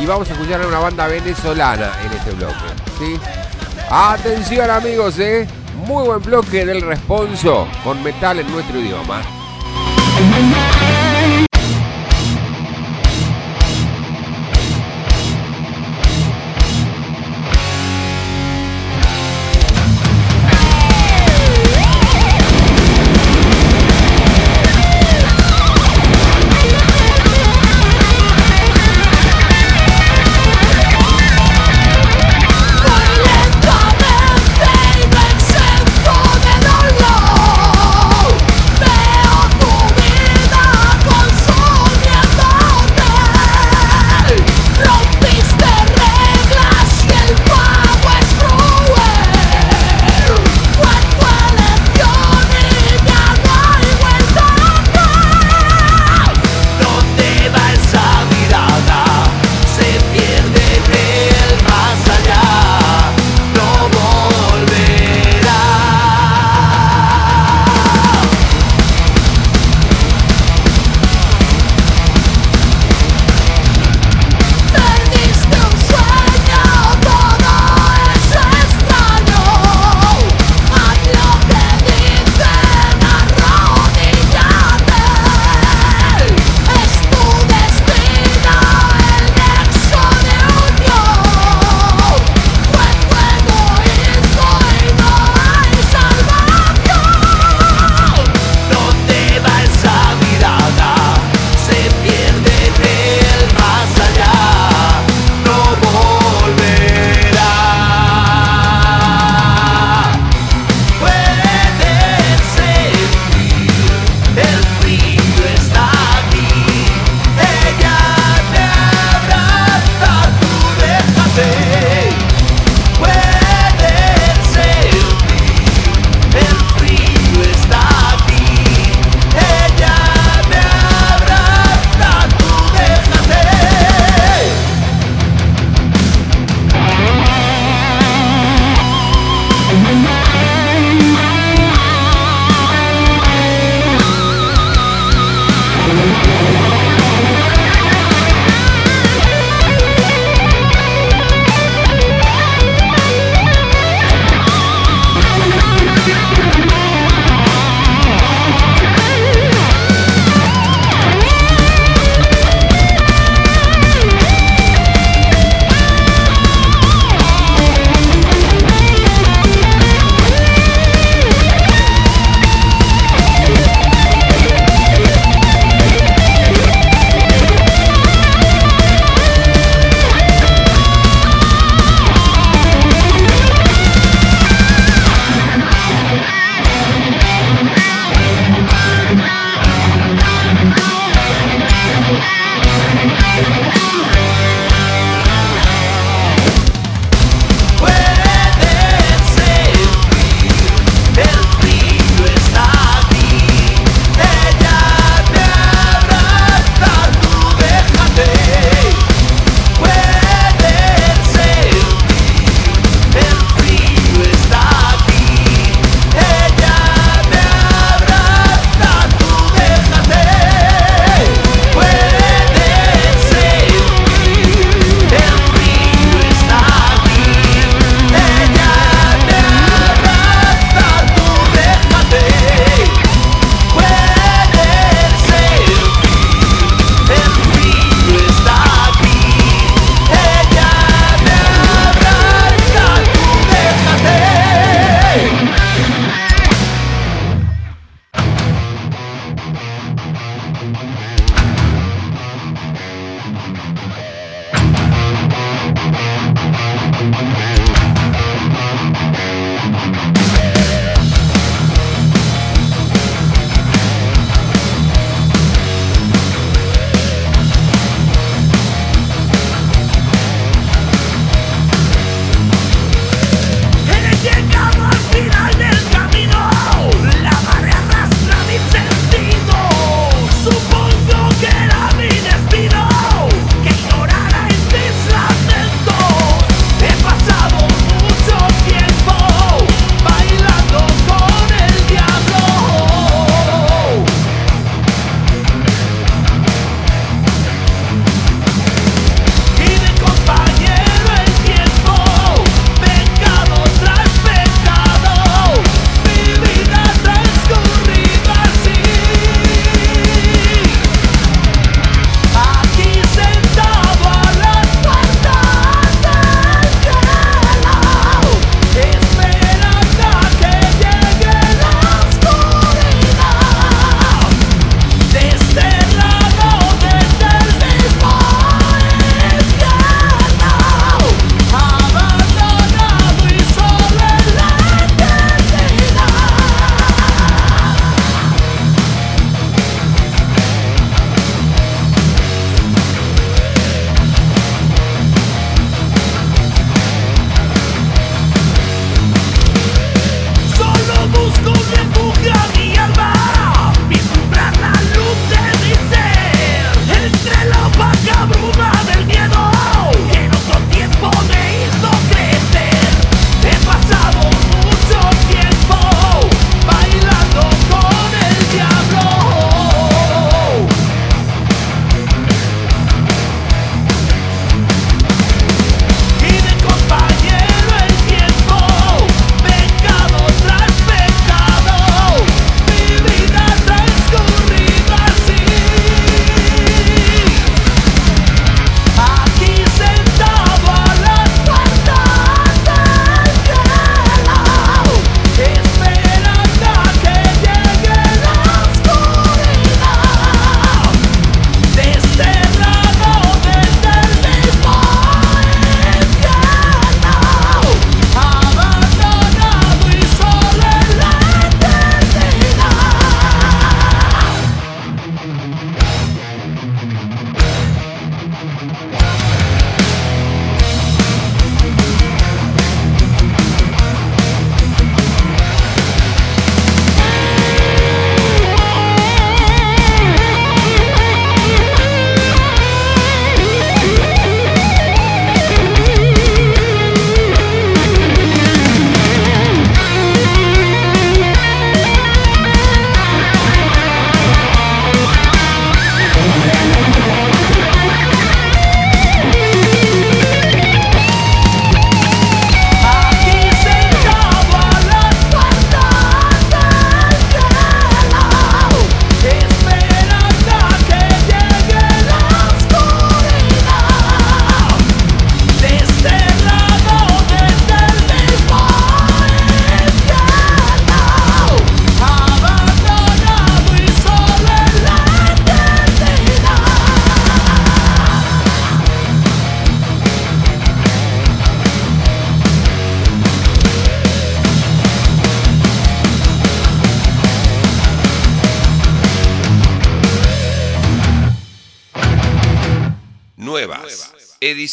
[0.00, 2.54] y vamos a escuchar a una banda venezolana en este bloque.
[2.98, 3.20] ¿sí?
[3.90, 5.46] Atención amigos, ¿eh?
[5.86, 9.35] muy buen bloque del responso con metal en nuestro idioma.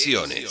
[0.05, 0.42] Ediciones.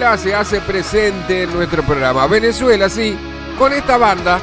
[0.00, 2.26] Se hace presente en nuestro programa.
[2.26, 3.14] Venezuela, sí,
[3.58, 4.40] con esta banda,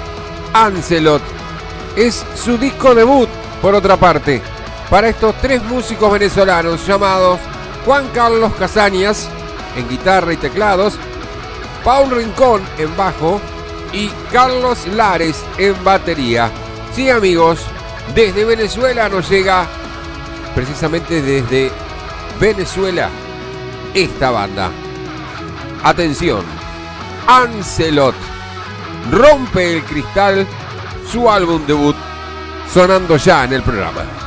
[0.53, 1.21] Ancelot.
[1.95, 3.27] Es su disco debut,
[3.59, 4.39] por otra parte,
[4.87, 7.39] para estos tres músicos venezolanos llamados
[7.85, 9.29] Juan Carlos Casañas
[9.75, 10.93] en guitarra y teclados,
[11.83, 13.41] Paul Rincón en bajo
[13.91, 16.51] y Carlos Lares en batería.
[16.93, 17.65] Sí, amigos,
[18.13, 19.65] desde Venezuela nos llega,
[20.53, 21.71] precisamente desde
[22.39, 23.09] Venezuela,
[23.95, 24.69] esta banda.
[25.87, 26.43] Atención,
[27.27, 28.13] Ancelot
[29.09, 30.45] rompe el cristal,
[31.09, 31.95] su álbum debut,
[32.73, 34.26] sonando ya en el programa.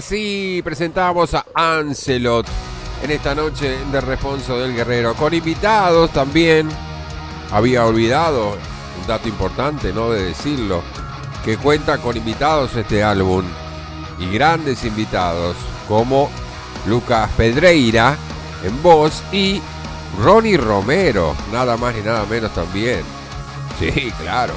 [0.00, 2.46] Y así presentamos a Ancelot
[3.02, 6.70] en esta noche de Responso del Guerrero, con invitados también.
[7.50, 8.52] Había olvidado
[8.98, 10.08] un dato importante, ¿no?
[10.08, 10.82] De decirlo,
[11.44, 13.44] que cuenta con invitados este álbum
[14.18, 15.54] y grandes invitados
[15.86, 16.30] como
[16.86, 18.16] Lucas Pedreira
[18.64, 19.60] en voz y
[20.18, 23.02] Ronnie Romero, nada más y nada menos también.
[23.78, 24.54] Sí, claro,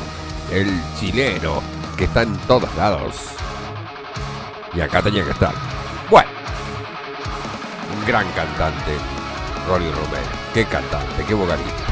[0.54, 1.62] el chileno
[1.98, 3.34] que está en todos lados.
[4.76, 5.54] Y acá tenía que estar.
[6.10, 6.30] Bueno,
[7.96, 8.98] un gran cantante,
[9.68, 10.24] Ronnie Romero.
[10.54, 11.84] Qué cantante, qué vocalista.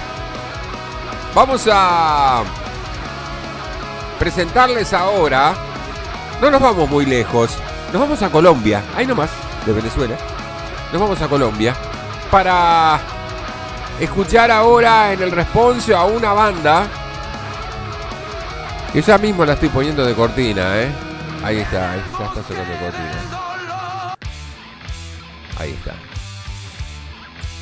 [1.33, 2.43] Vamos a
[4.19, 5.53] presentarles ahora.
[6.41, 7.57] No nos vamos muy lejos.
[7.93, 8.83] Nos vamos a Colombia.
[8.95, 9.29] Ahí nomás,
[9.65, 10.15] de Venezuela.
[10.91, 11.75] Nos vamos a Colombia.
[12.29, 12.99] Para
[13.99, 16.87] escuchar ahora en el responso a una banda.
[18.91, 21.10] Que ya mismo la estoy poniendo de cortina, ¿eh?
[21.43, 24.15] Ahí está, ahí ya está sacando cortina.
[25.57, 25.95] Ahí está.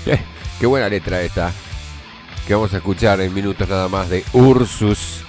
[0.59, 1.51] Qué buena letra esta.
[2.45, 5.21] Que vamos a escuchar en minutos nada más de Ursus.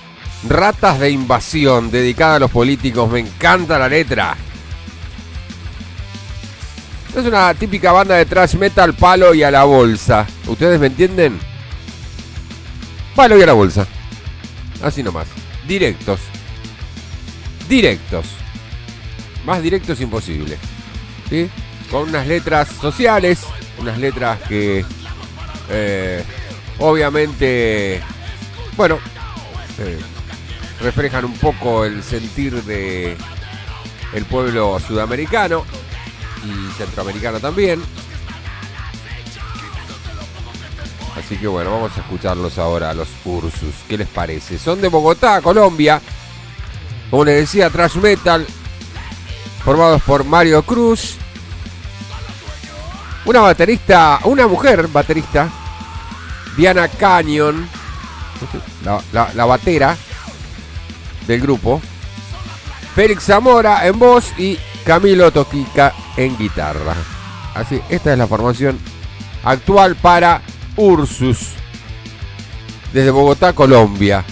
[0.49, 3.09] Ratas de invasión, dedicada a los políticos.
[3.11, 4.37] Me encanta la letra.
[7.17, 10.27] Es una típica banda de thrash metal, palo y a la bolsa.
[10.47, 11.39] ¿Ustedes me entienden?
[13.15, 13.87] Palo y a la bolsa.
[14.83, 15.27] Así nomás.
[15.67, 16.21] Directos.
[17.69, 18.40] Directos.
[19.51, 20.57] Más directos imposible.
[21.29, 21.51] ¿Sí?
[21.91, 23.41] Con unas letras sociales.
[23.79, 24.85] Unas letras que...
[25.69, 26.25] eh,
[26.79, 28.01] obviamente...
[28.77, 29.01] Bueno.
[29.79, 29.99] eh,
[30.81, 33.17] reflejan un poco el sentir de
[34.13, 35.65] el pueblo sudamericano
[36.45, 37.83] y centroamericano también.
[41.19, 43.75] Así que bueno, vamos a escucharlos ahora los Ursus.
[43.89, 44.59] ¿Qué les parece?
[44.59, 46.01] Son de Bogotá, Colombia.
[47.11, 48.47] Como les decía, thrash metal.
[49.65, 51.17] Formados por Mario Cruz.
[53.25, 55.49] Una baterista, una mujer baterista.
[56.57, 57.69] Diana Canyon.
[58.85, 59.97] La, la- la batera
[61.27, 61.81] del grupo.
[62.95, 66.95] Félix Zamora en voz y Camilo Toquica en guitarra.
[67.55, 68.79] Así, esta es la formación
[69.45, 70.41] actual para
[70.77, 71.51] Ursus.
[72.93, 74.25] Desde Bogotá, Colombia.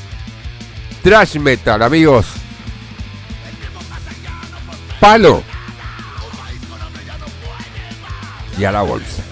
[1.02, 2.26] Trash metal, amigos.
[5.00, 5.44] Palo.
[8.58, 9.22] Y a la bolsa.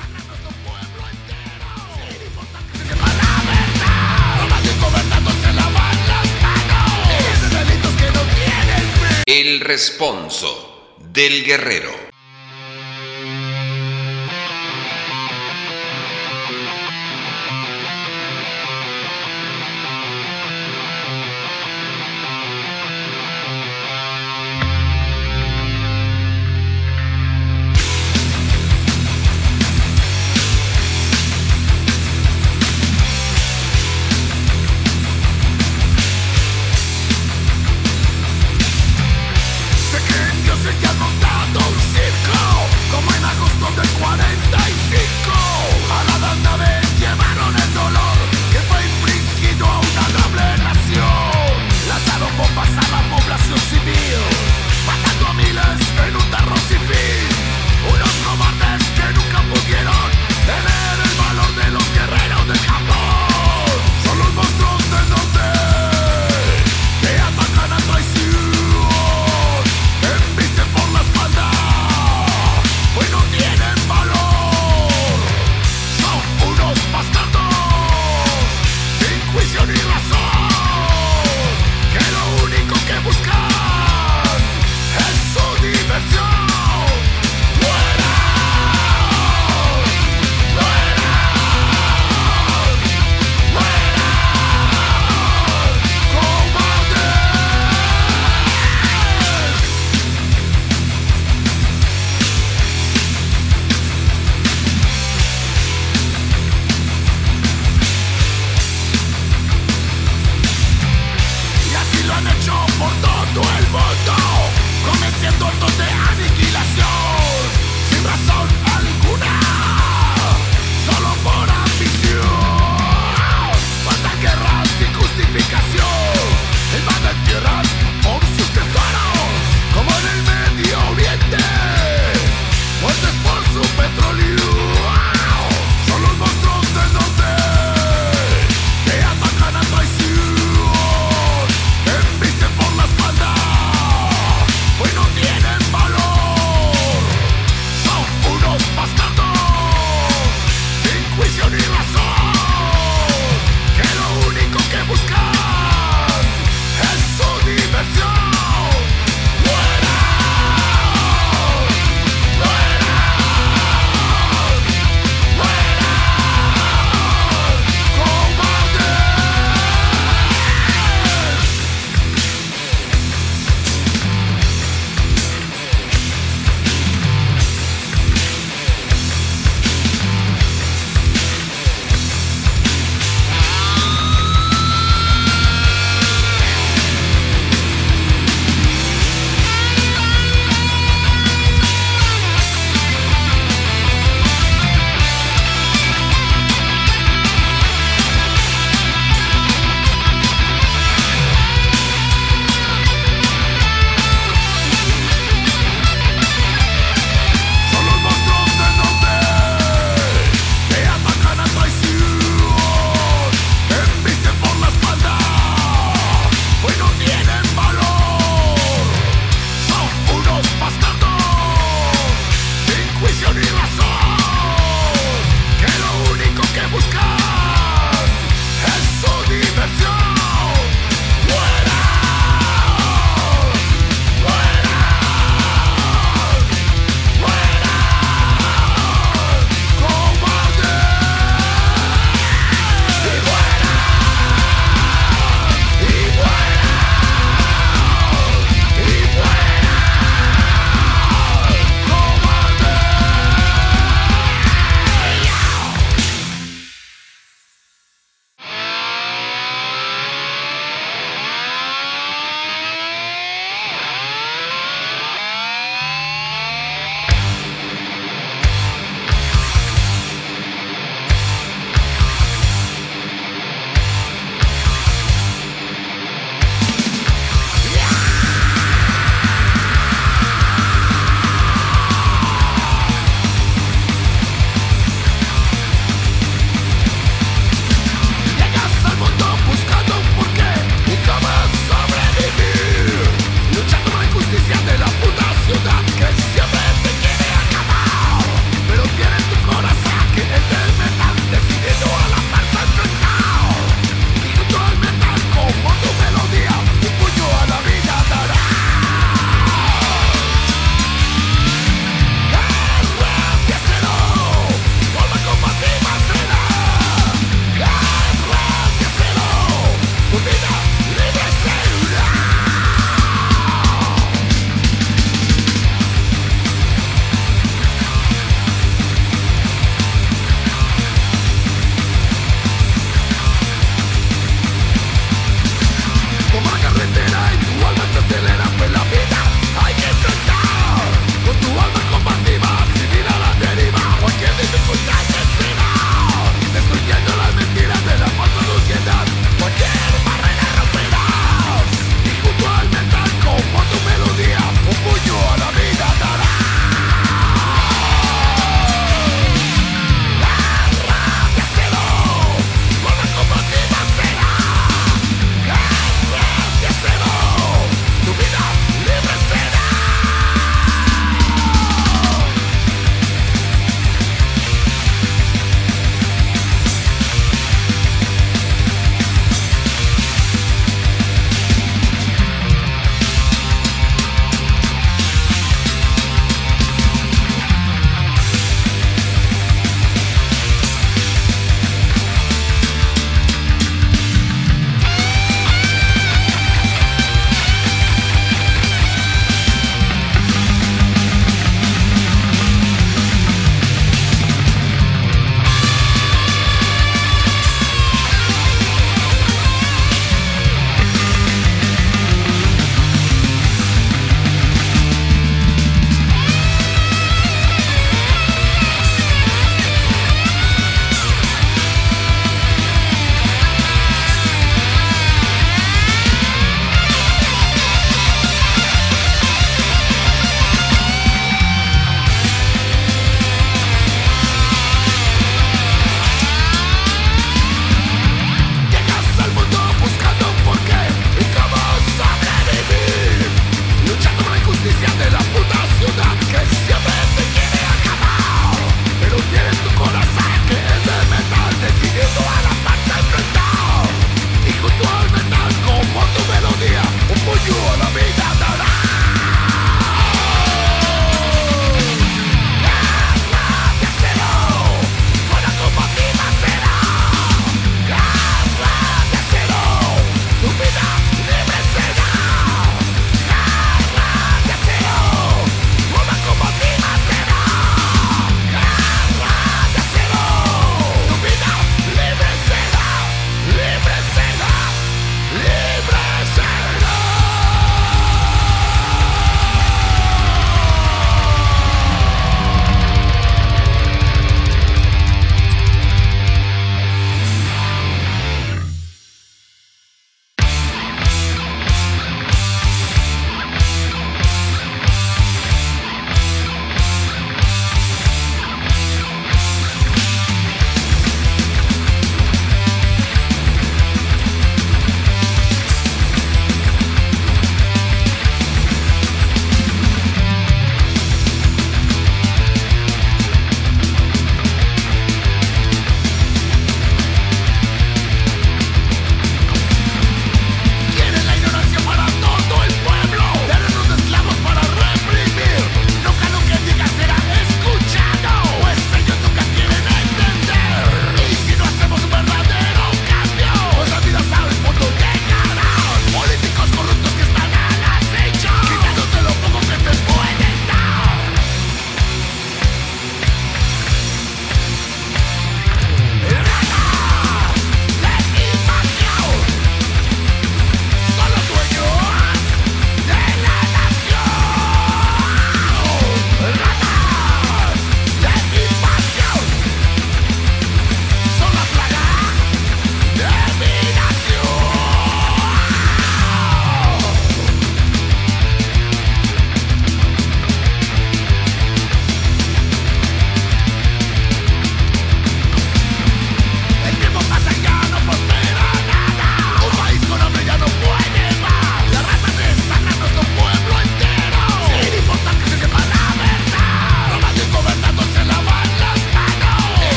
[9.27, 12.06] El responso del guerrero.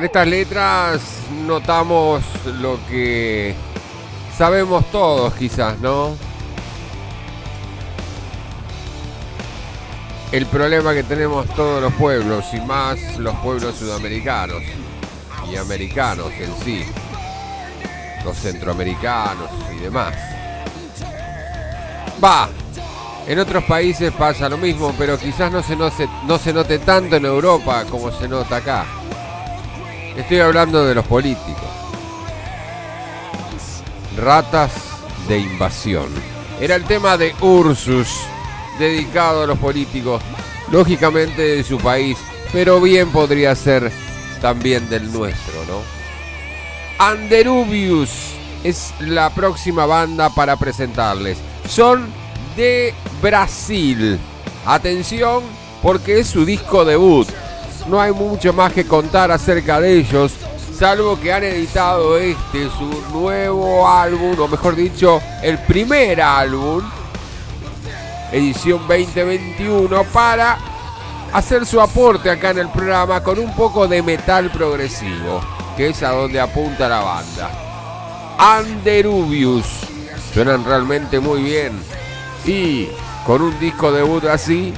[0.00, 1.02] Con estas letras
[1.46, 2.24] notamos
[2.58, 3.54] lo que
[4.34, 6.16] sabemos todos quizás, ¿no?
[10.32, 14.62] El problema que tenemos todos los pueblos y más los pueblos sudamericanos
[15.52, 16.82] y americanos en sí,
[18.24, 20.14] los centroamericanos y demás.
[22.24, 22.48] Va,
[23.26, 27.26] en otros países pasa lo mismo, pero quizás no se, no se note tanto en
[27.26, 28.86] Europa como se nota acá.
[30.16, 31.68] Estoy hablando de los políticos.
[34.16, 34.72] Ratas
[35.28, 36.08] de invasión.
[36.60, 38.08] Era el tema de Ursus,
[38.78, 40.20] dedicado a los políticos,
[40.70, 42.18] lógicamente de su país,
[42.52, 43.90] pero bien podría ser
[44.40, 45.80] también del nuestro, ¿no?
[46.98, 48.10] Anderubius
[48.64, 51.38] es la próxima banda para presentarles.
[51.68, 52.08] Son
[52.56, 54.18] de Brasil.
[54.66, 55.42] Atención,
[55.82, 57.28] porque es su disco debut.
[57.86, 60.32] No hay mucho más que contar acerca de ellos,
[60.78, 66.82] salvo que han editado este, su nuevo álbum, o mejor dicho, el primer álbum,
[68.32, 70.58] edición 2021, para
[71.32, 75.40] hacer su aporte acá en el programa con un poco de metal progresivo,
[75.76, 77.50] que es a donde apunta la banda.
[78.38, 79.66] Anderubius.
[80.32, 81.72] Suenan realmente muy bien.
[82.46, 82.88] Y
[83.26, 84.72] con un disco debut así,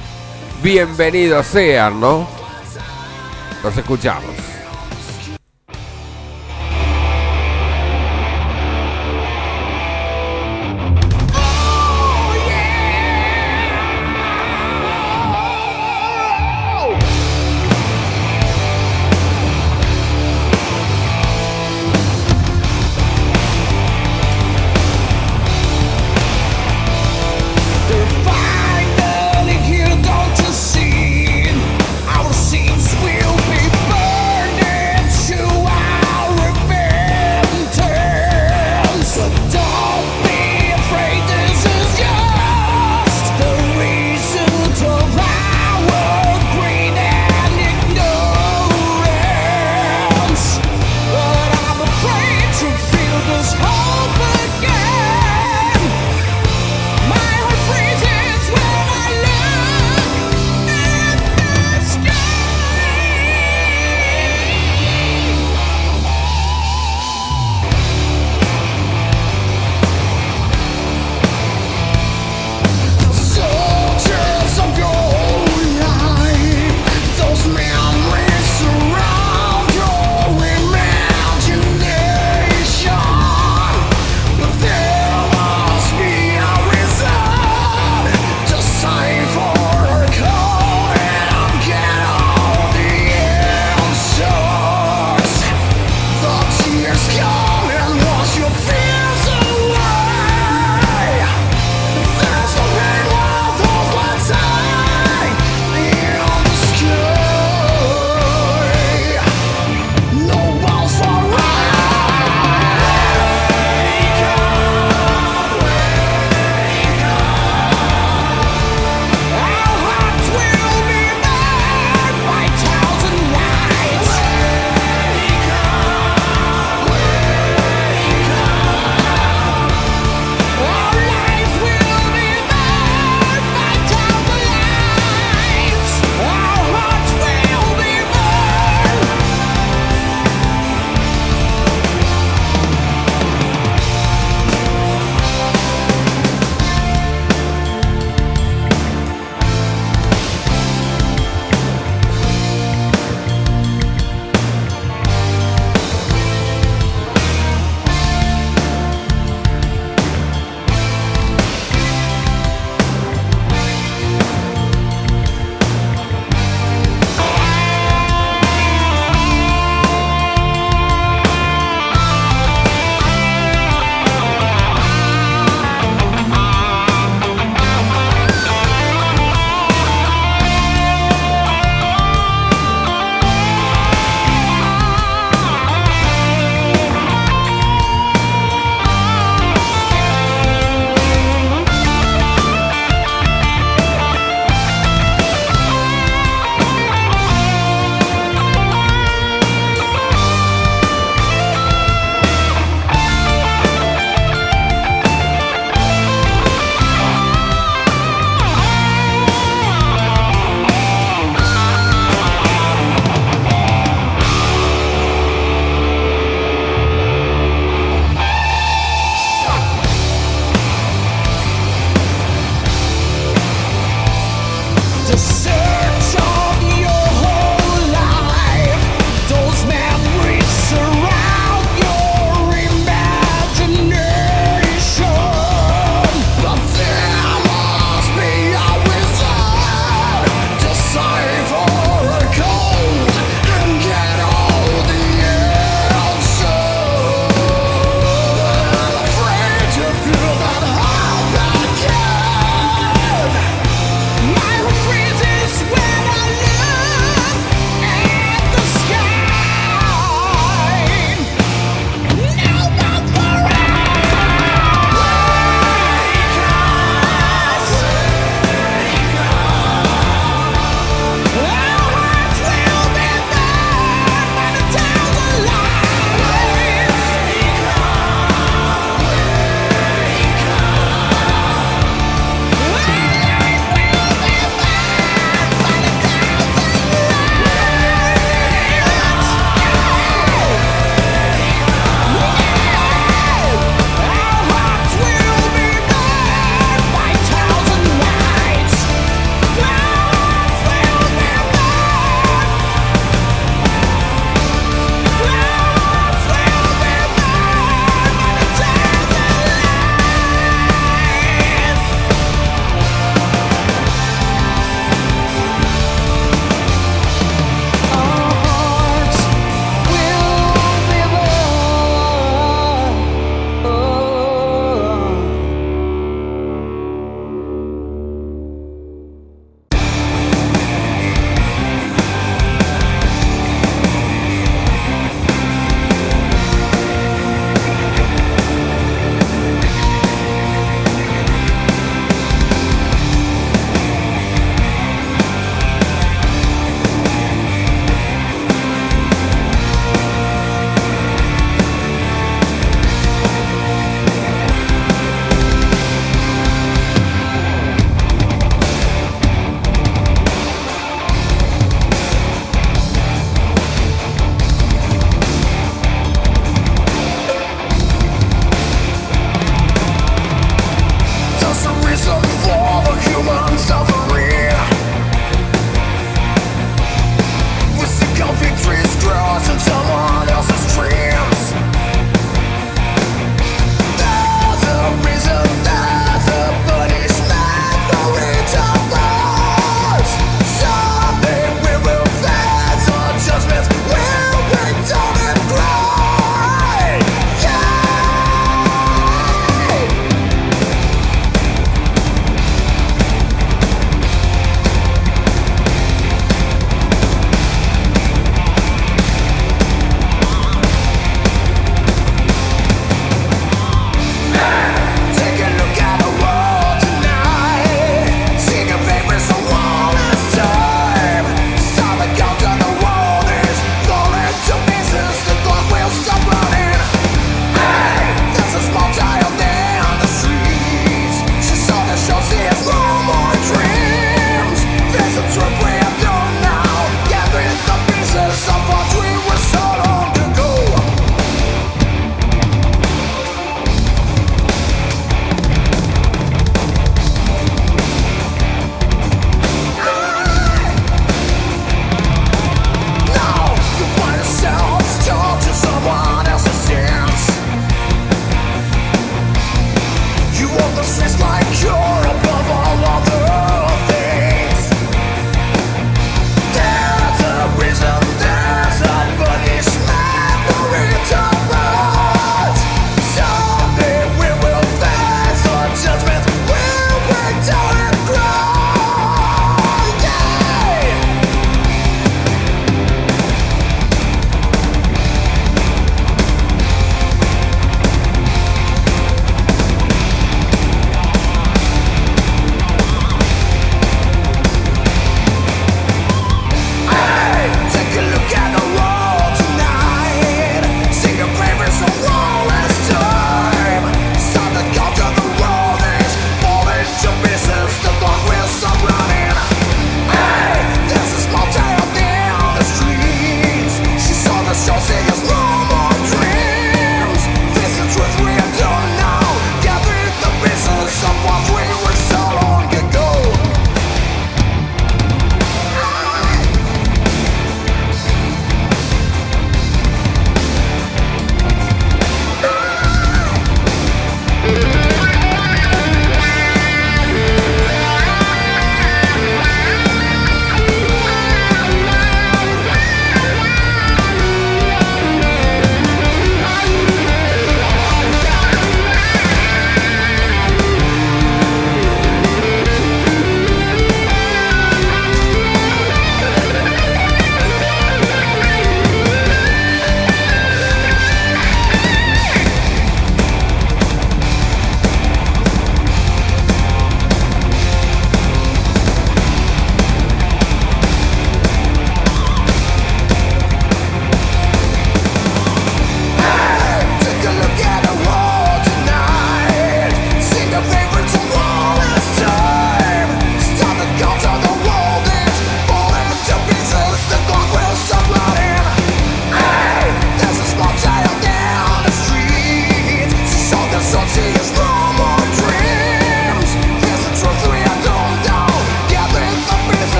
[0.61, 2.27] bienvenidos sean, ¿no?
[3.63, 4.42] Los escuchamos.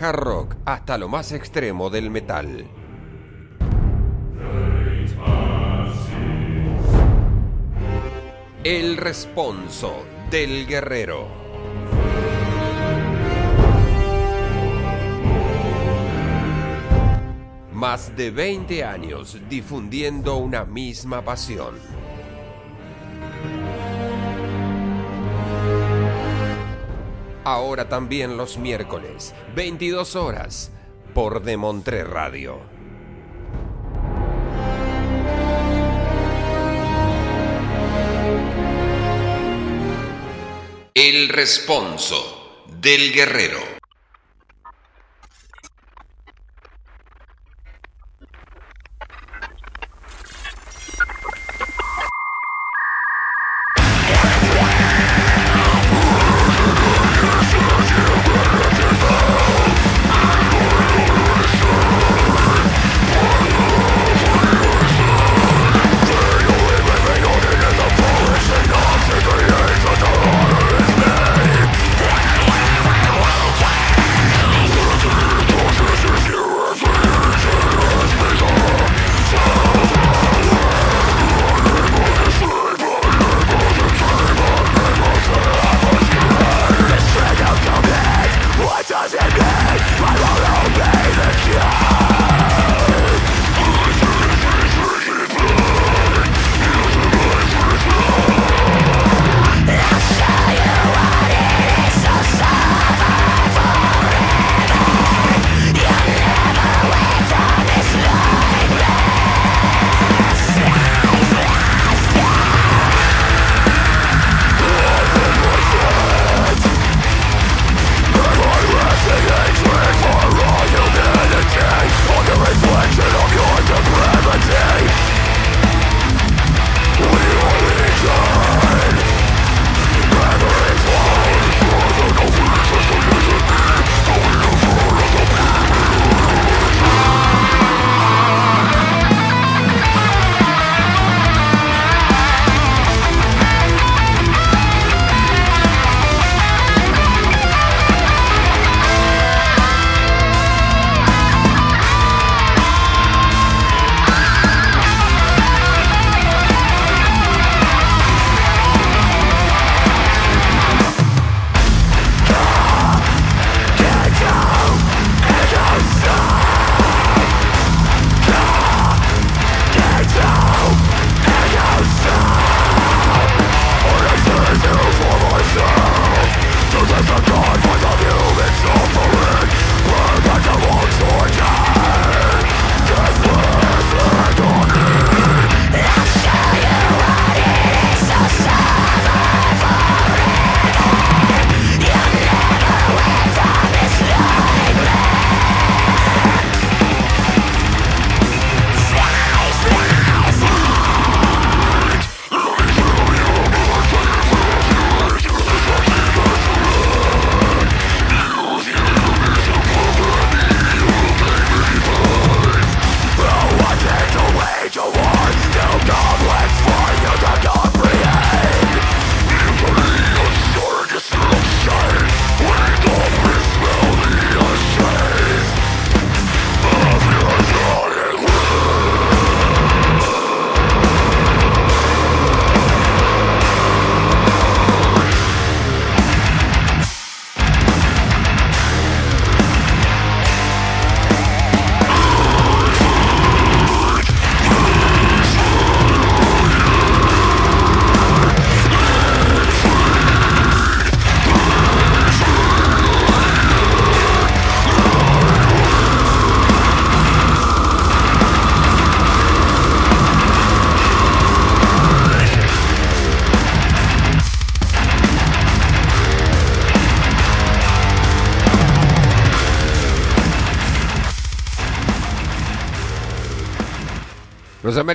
[0.00, 2.66] Hard rock hasta lo más extremo del metal.
[8.64, 11.26] El responso del guerrero.
[17.72, 21.97] Más de 20 años difundiendo una misma pasión.
[27.68, 30.72] Ahora también los miércoles, 22 horas,
[31.12, 32.58] por Demontré Radio.
[40.94, 43.77] El responso del guerrero.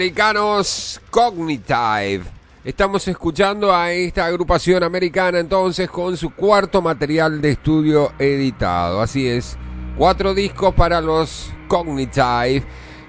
[0.03, 2.23] Americanos Cognitive.
[2.65, 8.99] Estamos escuchando a esta agrupación americana entonces con su cuarto material de estudio editado.
[9.01, 9.57] Así es,
[9.97, 12.65] cuatro discos para los Cognitive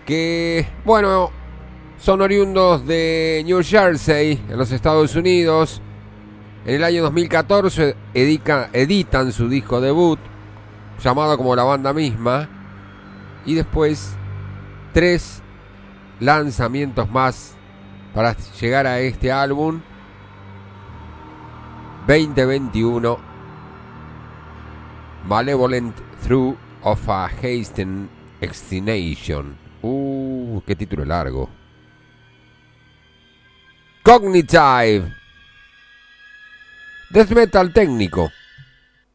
[0.06, 1.32] que, bueno,
[1.98, 5.82] son oriundos de New Jersey, en los Estados Unidos.
[6.64, 10.20] En el año 2014 editan su disco debut
[11.02, 12.48] llamado como la banda misma.
[13.44, 14.14] Y después
[14.92, 15.42] tres
[16.20, 17.56] lanzamientos más
[18.14, 19.80] para llegar a este álbum
[22.06, 23.18] 2021
[25.26, 28.08] Malevolent Through of a Hasten
[28.40, 29.56] Extinction.
[29.82, 31.48] Uh, qué título largo.
[34.02, 35.12] Cognitive.
[37.10, 38.30] Death metal técnico,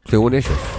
[0.05, 0.78] según ellos.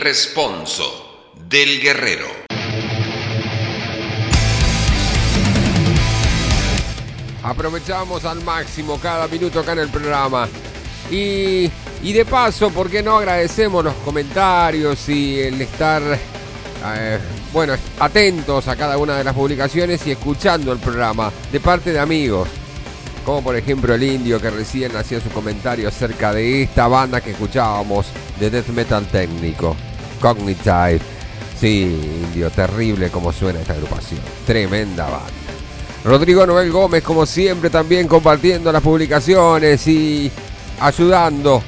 [0.00, 2.26] Responso del guerrero.
[7.42, 10.48] Aprovechamos al máximo cada minuto acá en el programa.
[11.10, 11.70] Y,
[12.02, 17.18] y de paso, ¿por qué no agradecemos los comentarios y el estar, eh,
[17.52, 21.98] bueno, atentos a cada una de las publicaciones y escuchando el programa de parte de
[21.98, 22.48] amigos?
[23.24, 27.30] Como por ejemplo el indio que recién hacía su comentario acerca de esta banda que
[27.30, 28.06] escuchábamos
[28.38, 29.76] de death metal técnico,
[30.18, 31.00] Cognitive.
[31.58, 34.20] Sí, indio, terrible como suena esta agrupación.
[34.46, 35.26] Tremenda banda.
[36.04, 40.30] Rodrigo Noel Gómez, como siempre, también compartiendo las publicaciones y
[40.80, 41.62] ayudando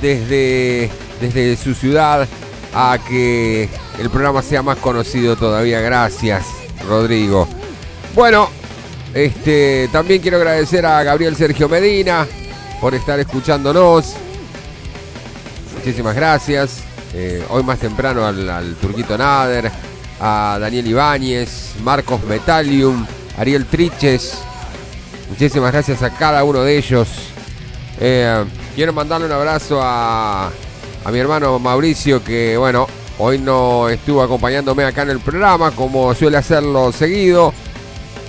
[0.00, 2.26] desde, desde su ciudad
[2.74, 3.68] a que
[3.98, 5.80] el programa sea más conocido todavía.
[5.80, 6.44] Gracias,
[6.86, 7.48] Rodrigo.
[8.14, 8.48] Bueno,
[9.14, 12.26] este, también quiero agradecer a Gabriel Sergio Medina
[12.80, 14.14] por estar escuchándonos.
[15.74, 16.85] Muchísimas gracias.
[17.18, 19.70] Eh, hoy más temprano al, Turquito Nader,
[20.20, 23.06] a Daniel Ibáñez, Marcos Metalium,
[23.38, 24.34] Ariel Triches.
[25.30, 27.08] Muchísimas gracias a cada uno de ellos.
[27.98, 30.50] Eh, quiero mandarle un abrazo a,
[31.06, 32.86] a mi hermano Mauricio que, bueno,
[33.16, 37.54] hoy no estuvo acompañándome acá en el programa como suele hacerlo seguido,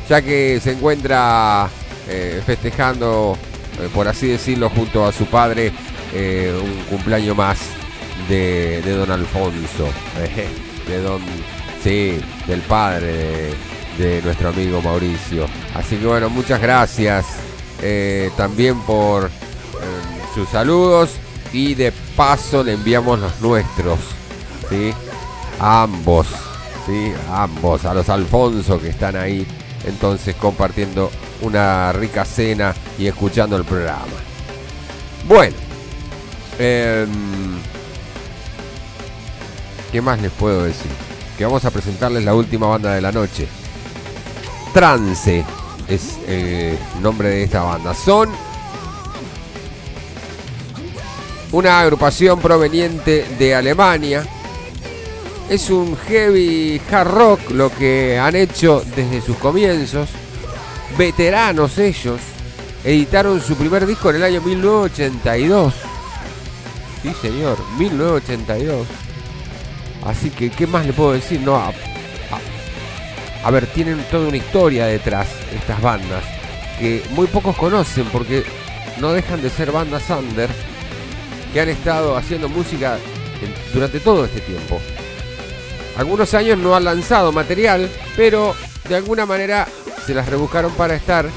[0.08, 1.68] ya que se encuentra
[2.08, 3.38] eh, festejando,
[3.94, 5.74] por así decirlo, junto a su padre
[6.14, 7.58] un cumpleaños más
[8.30, 9.88] de, don Alfonso,
[10.20, 10.48] eh,
[10.88, 11.22] de don,
[11.84, 13.52] sí, del padre
[13.98, 15.48] de, nuestro amigo Mauricio.
[15.76, 17.26] Así que bueno, muchas gracias
[17.82, 19.30] eh, también por eh,
[20.34, 21.12] sus saludos
[21.54, 24.00] y de paso le enviamos los nuestros,
[24.70, 24.94] ¿sí?
[25.60, 26.28] A ambos,
[26.86, 27.14] ¿sí?
[27.30, 29.46] A ambos, a los Alfonso que están ahí
[29.86, 34.04] entonces compartiendo una rica cena y escuchando el programa.
[35.28, 35.56] Bueno,
[36.60, 37.58] em,
[39.92, 40.92] ¿qué más les puedo decir?
[41.38, 43.48] Que vamos a presentarles la última banda de la noche.
[44.74, 45.46] Trance
[45.88, 47.94] es el nombre de esta banda.
[47.94, 48.30] Son
[51.52, 54.26] una agrupación proveniente de Alemania.
[55.50, 60.10] Es un heavy hard rock lo que han hecho desde sus comienzos.
[60.98, 62.20] Veteranos ellos.
[62.84, 65.74] Editaron su primer disco en el año 1982.
[67.02, 69.07] Sí, señor, 1982.
[70.06, 71.42] Así que, ¿qué más le puedo decir?
[71.42, 71.56] No,
[73.44, 76.24] a, ver, tienen toda una historia detrás estas bandas
[76.80, 78.44] que muy pocos conocen porque
[79.00, 80.50] no dejan de ser bandas under
[81.54, 82.98] que han estado haciendo música
[83.74, 84.80] durante todo este tiempo.
[85.98, 88.56] Algunos años no han lanzado material, pero
[88.88, 89.68] de alguna manera
[90.06, 91.28] se las rebuscaron para estar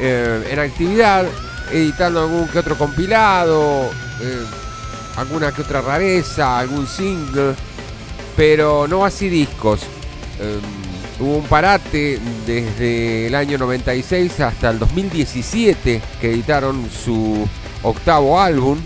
[0.00, 1.26] eh, en actividad,
[1.70, 3.90] editando algún que otro compilado,
[4.20, 4.44] eh,
[5.16, 7.54] alguna que otra rareza, algún single,
[8.36, 9.80] pero no así discos.
[10.40, 10.58] Eh,
[11.18, 17.46] hubo un parate desde el año 96 hasta el 2017 que editaron su
[17.82, 18.78] octavo álbum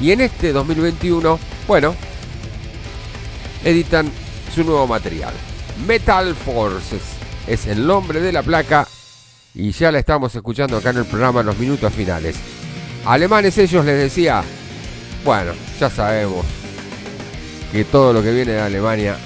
[0.00, 1.94] y en este 2021, bueno,
[3.64, 4.10] editan
[4.54, 5.32] su nuevo material.
[5.86, 7.02] Metal Forces
[7.46, 8.86] es el nombre de la placa
[9.54, 12.36] y ya la estamos escuchando acá en el programa en los minutos finales.
[13.04, 14.42] Alemanes ellos les decía,
[15.24, 16.46] bueno, ya sabemos
[17.72, 19.16] que todo lo que viene de Alemania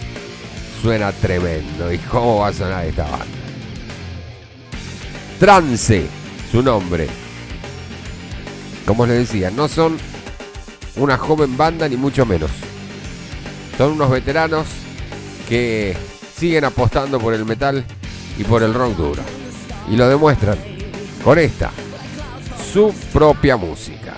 [0.82, 1.92] suena tremendo.
[1.92, 3.26] ¿Y cómo va a sonar esta banda?
[5.38, 6.06] Trance,
[6.50, 7.08] su nombre.
[8.86, 9.96] Como les decía, no son
[10.96, 12.50] una joven banda ni mucho menos.
[13.78, 14.66] Son unos veteranos
[15.48, 15.96] que
[16.36, 17.84] siguen apostando por el metal
[18.38, 19.22] y por el rock duro.
[19.90, 20.58] Y lo demuestran
[21.22, 21.70] con esta,
[22.72, 24.14] su propia música.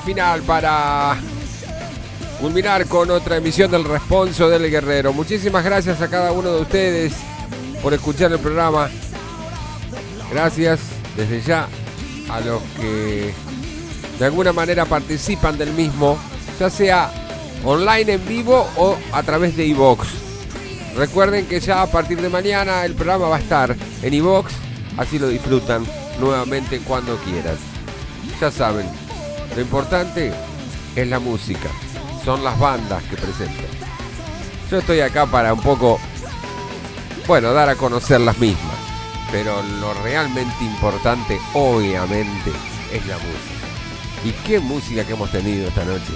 [0.00, 1.16] Final para
[2.40, 5.12] culminar con otra emisión del Responso del Guerrero.
[5.12, 7.14] Muchísimas gracias a cada uno de ustedes
[7.82, 8.88] por escuchar el programa.
[10.30, 10.80] Gracias
[11.16, 11.68] desde ya
[12.28, 13.32] a los que
[14.18, 16.18] de alguna manera participan del mismo,
[16.58, 17.10] ya sea
[17.64, 20.06] online en vivo o a través de iVox.
[20.96, 24.52] Recuerden que ya a partir de mañana el programa va a estar en iVox,
[24.96, 25.84] así lo disfrutan
[26.20, 27.56] nuevamente cuando quieran.
[28.40, 28.86] Ya saben,
[29.54, 30.32] lo importante
[30.94, 31.68] es la música,
[32.24, 33.66] son las bandas que presentan.
[34.70, 35.98] Yo estoy acá para un poco,
[37.26, 38.76] bueno, dar a conocer las mismas,
[39.32, 42.52] pero lo realmente importante, obviamente,
[42.92, 43.58] es la música.
[44.24, 46.12] ¿Y qué música que hemos tenido esta noche?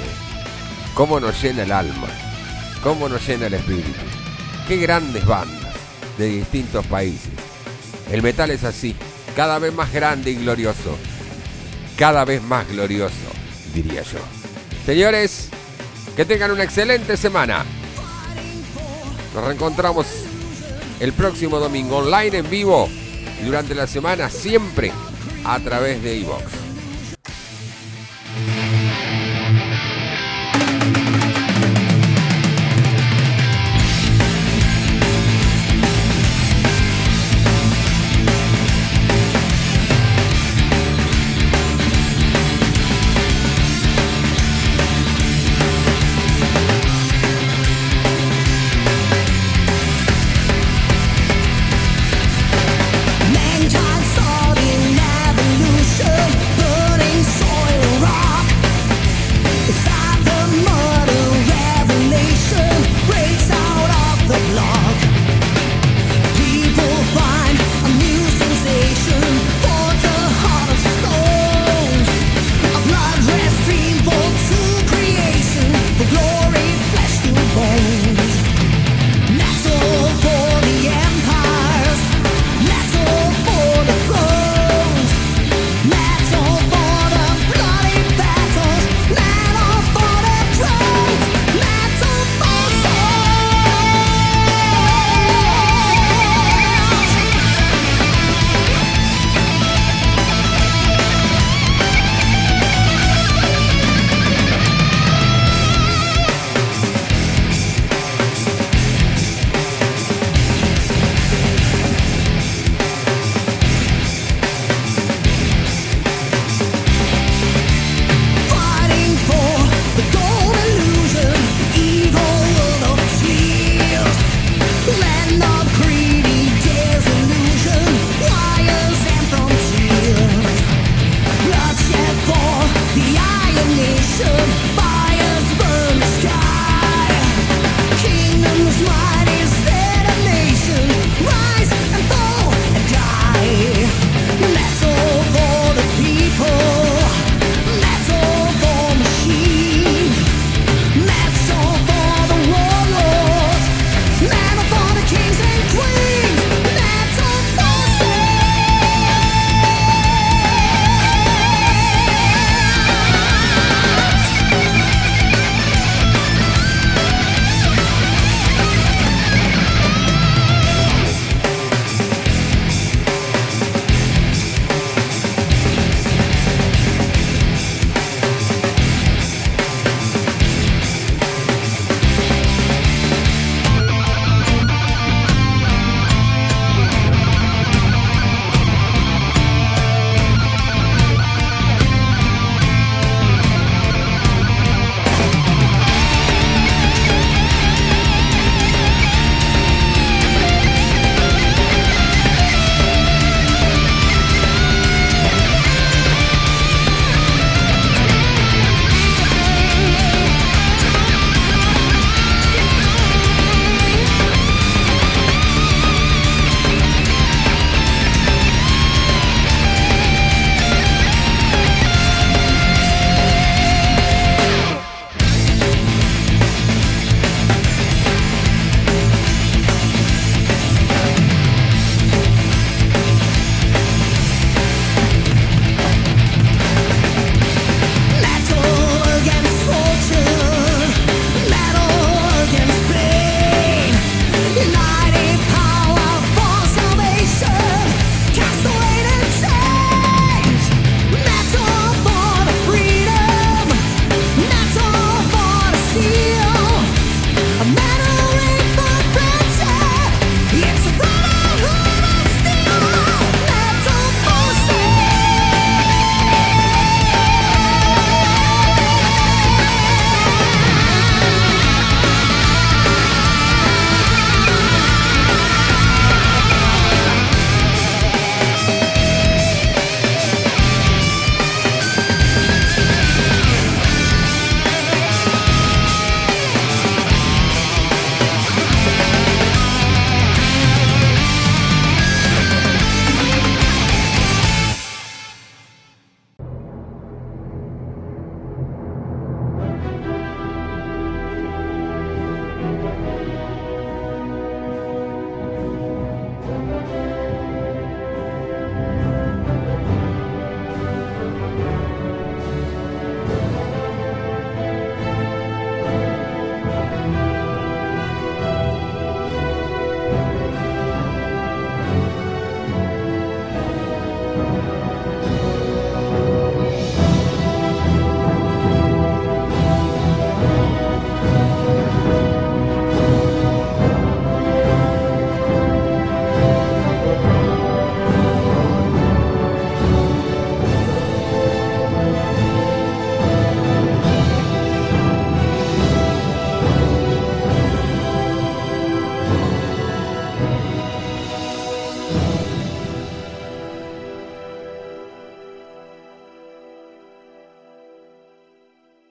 [0.94, 2.08] ¿Cómo nos llena el alma?
[2.82, 4.00] ¿Cómo nos llena el espíritu?
[4.66, 5.74] Qué grandes bandas
[6.18, 7.30] de distintos países.
[8.10, 8.94] El metal es así,
[9.34, 10.98] cada vez más grande y glorioso.
[12.02, 13.14] Cada vez más glorioso,
[13.72, 14.18] diría yo.
[14.84, 15.50] Señores,
[16.16, 17.64] que tengan una excelente semana.
[19.32, 20.08] Nos reencontramos
[20.98, 22.88] el próximo domingo online en vivo
[23.40, 24.90] y durante la semana siempre
[25.44, 26.61] a través de iVox.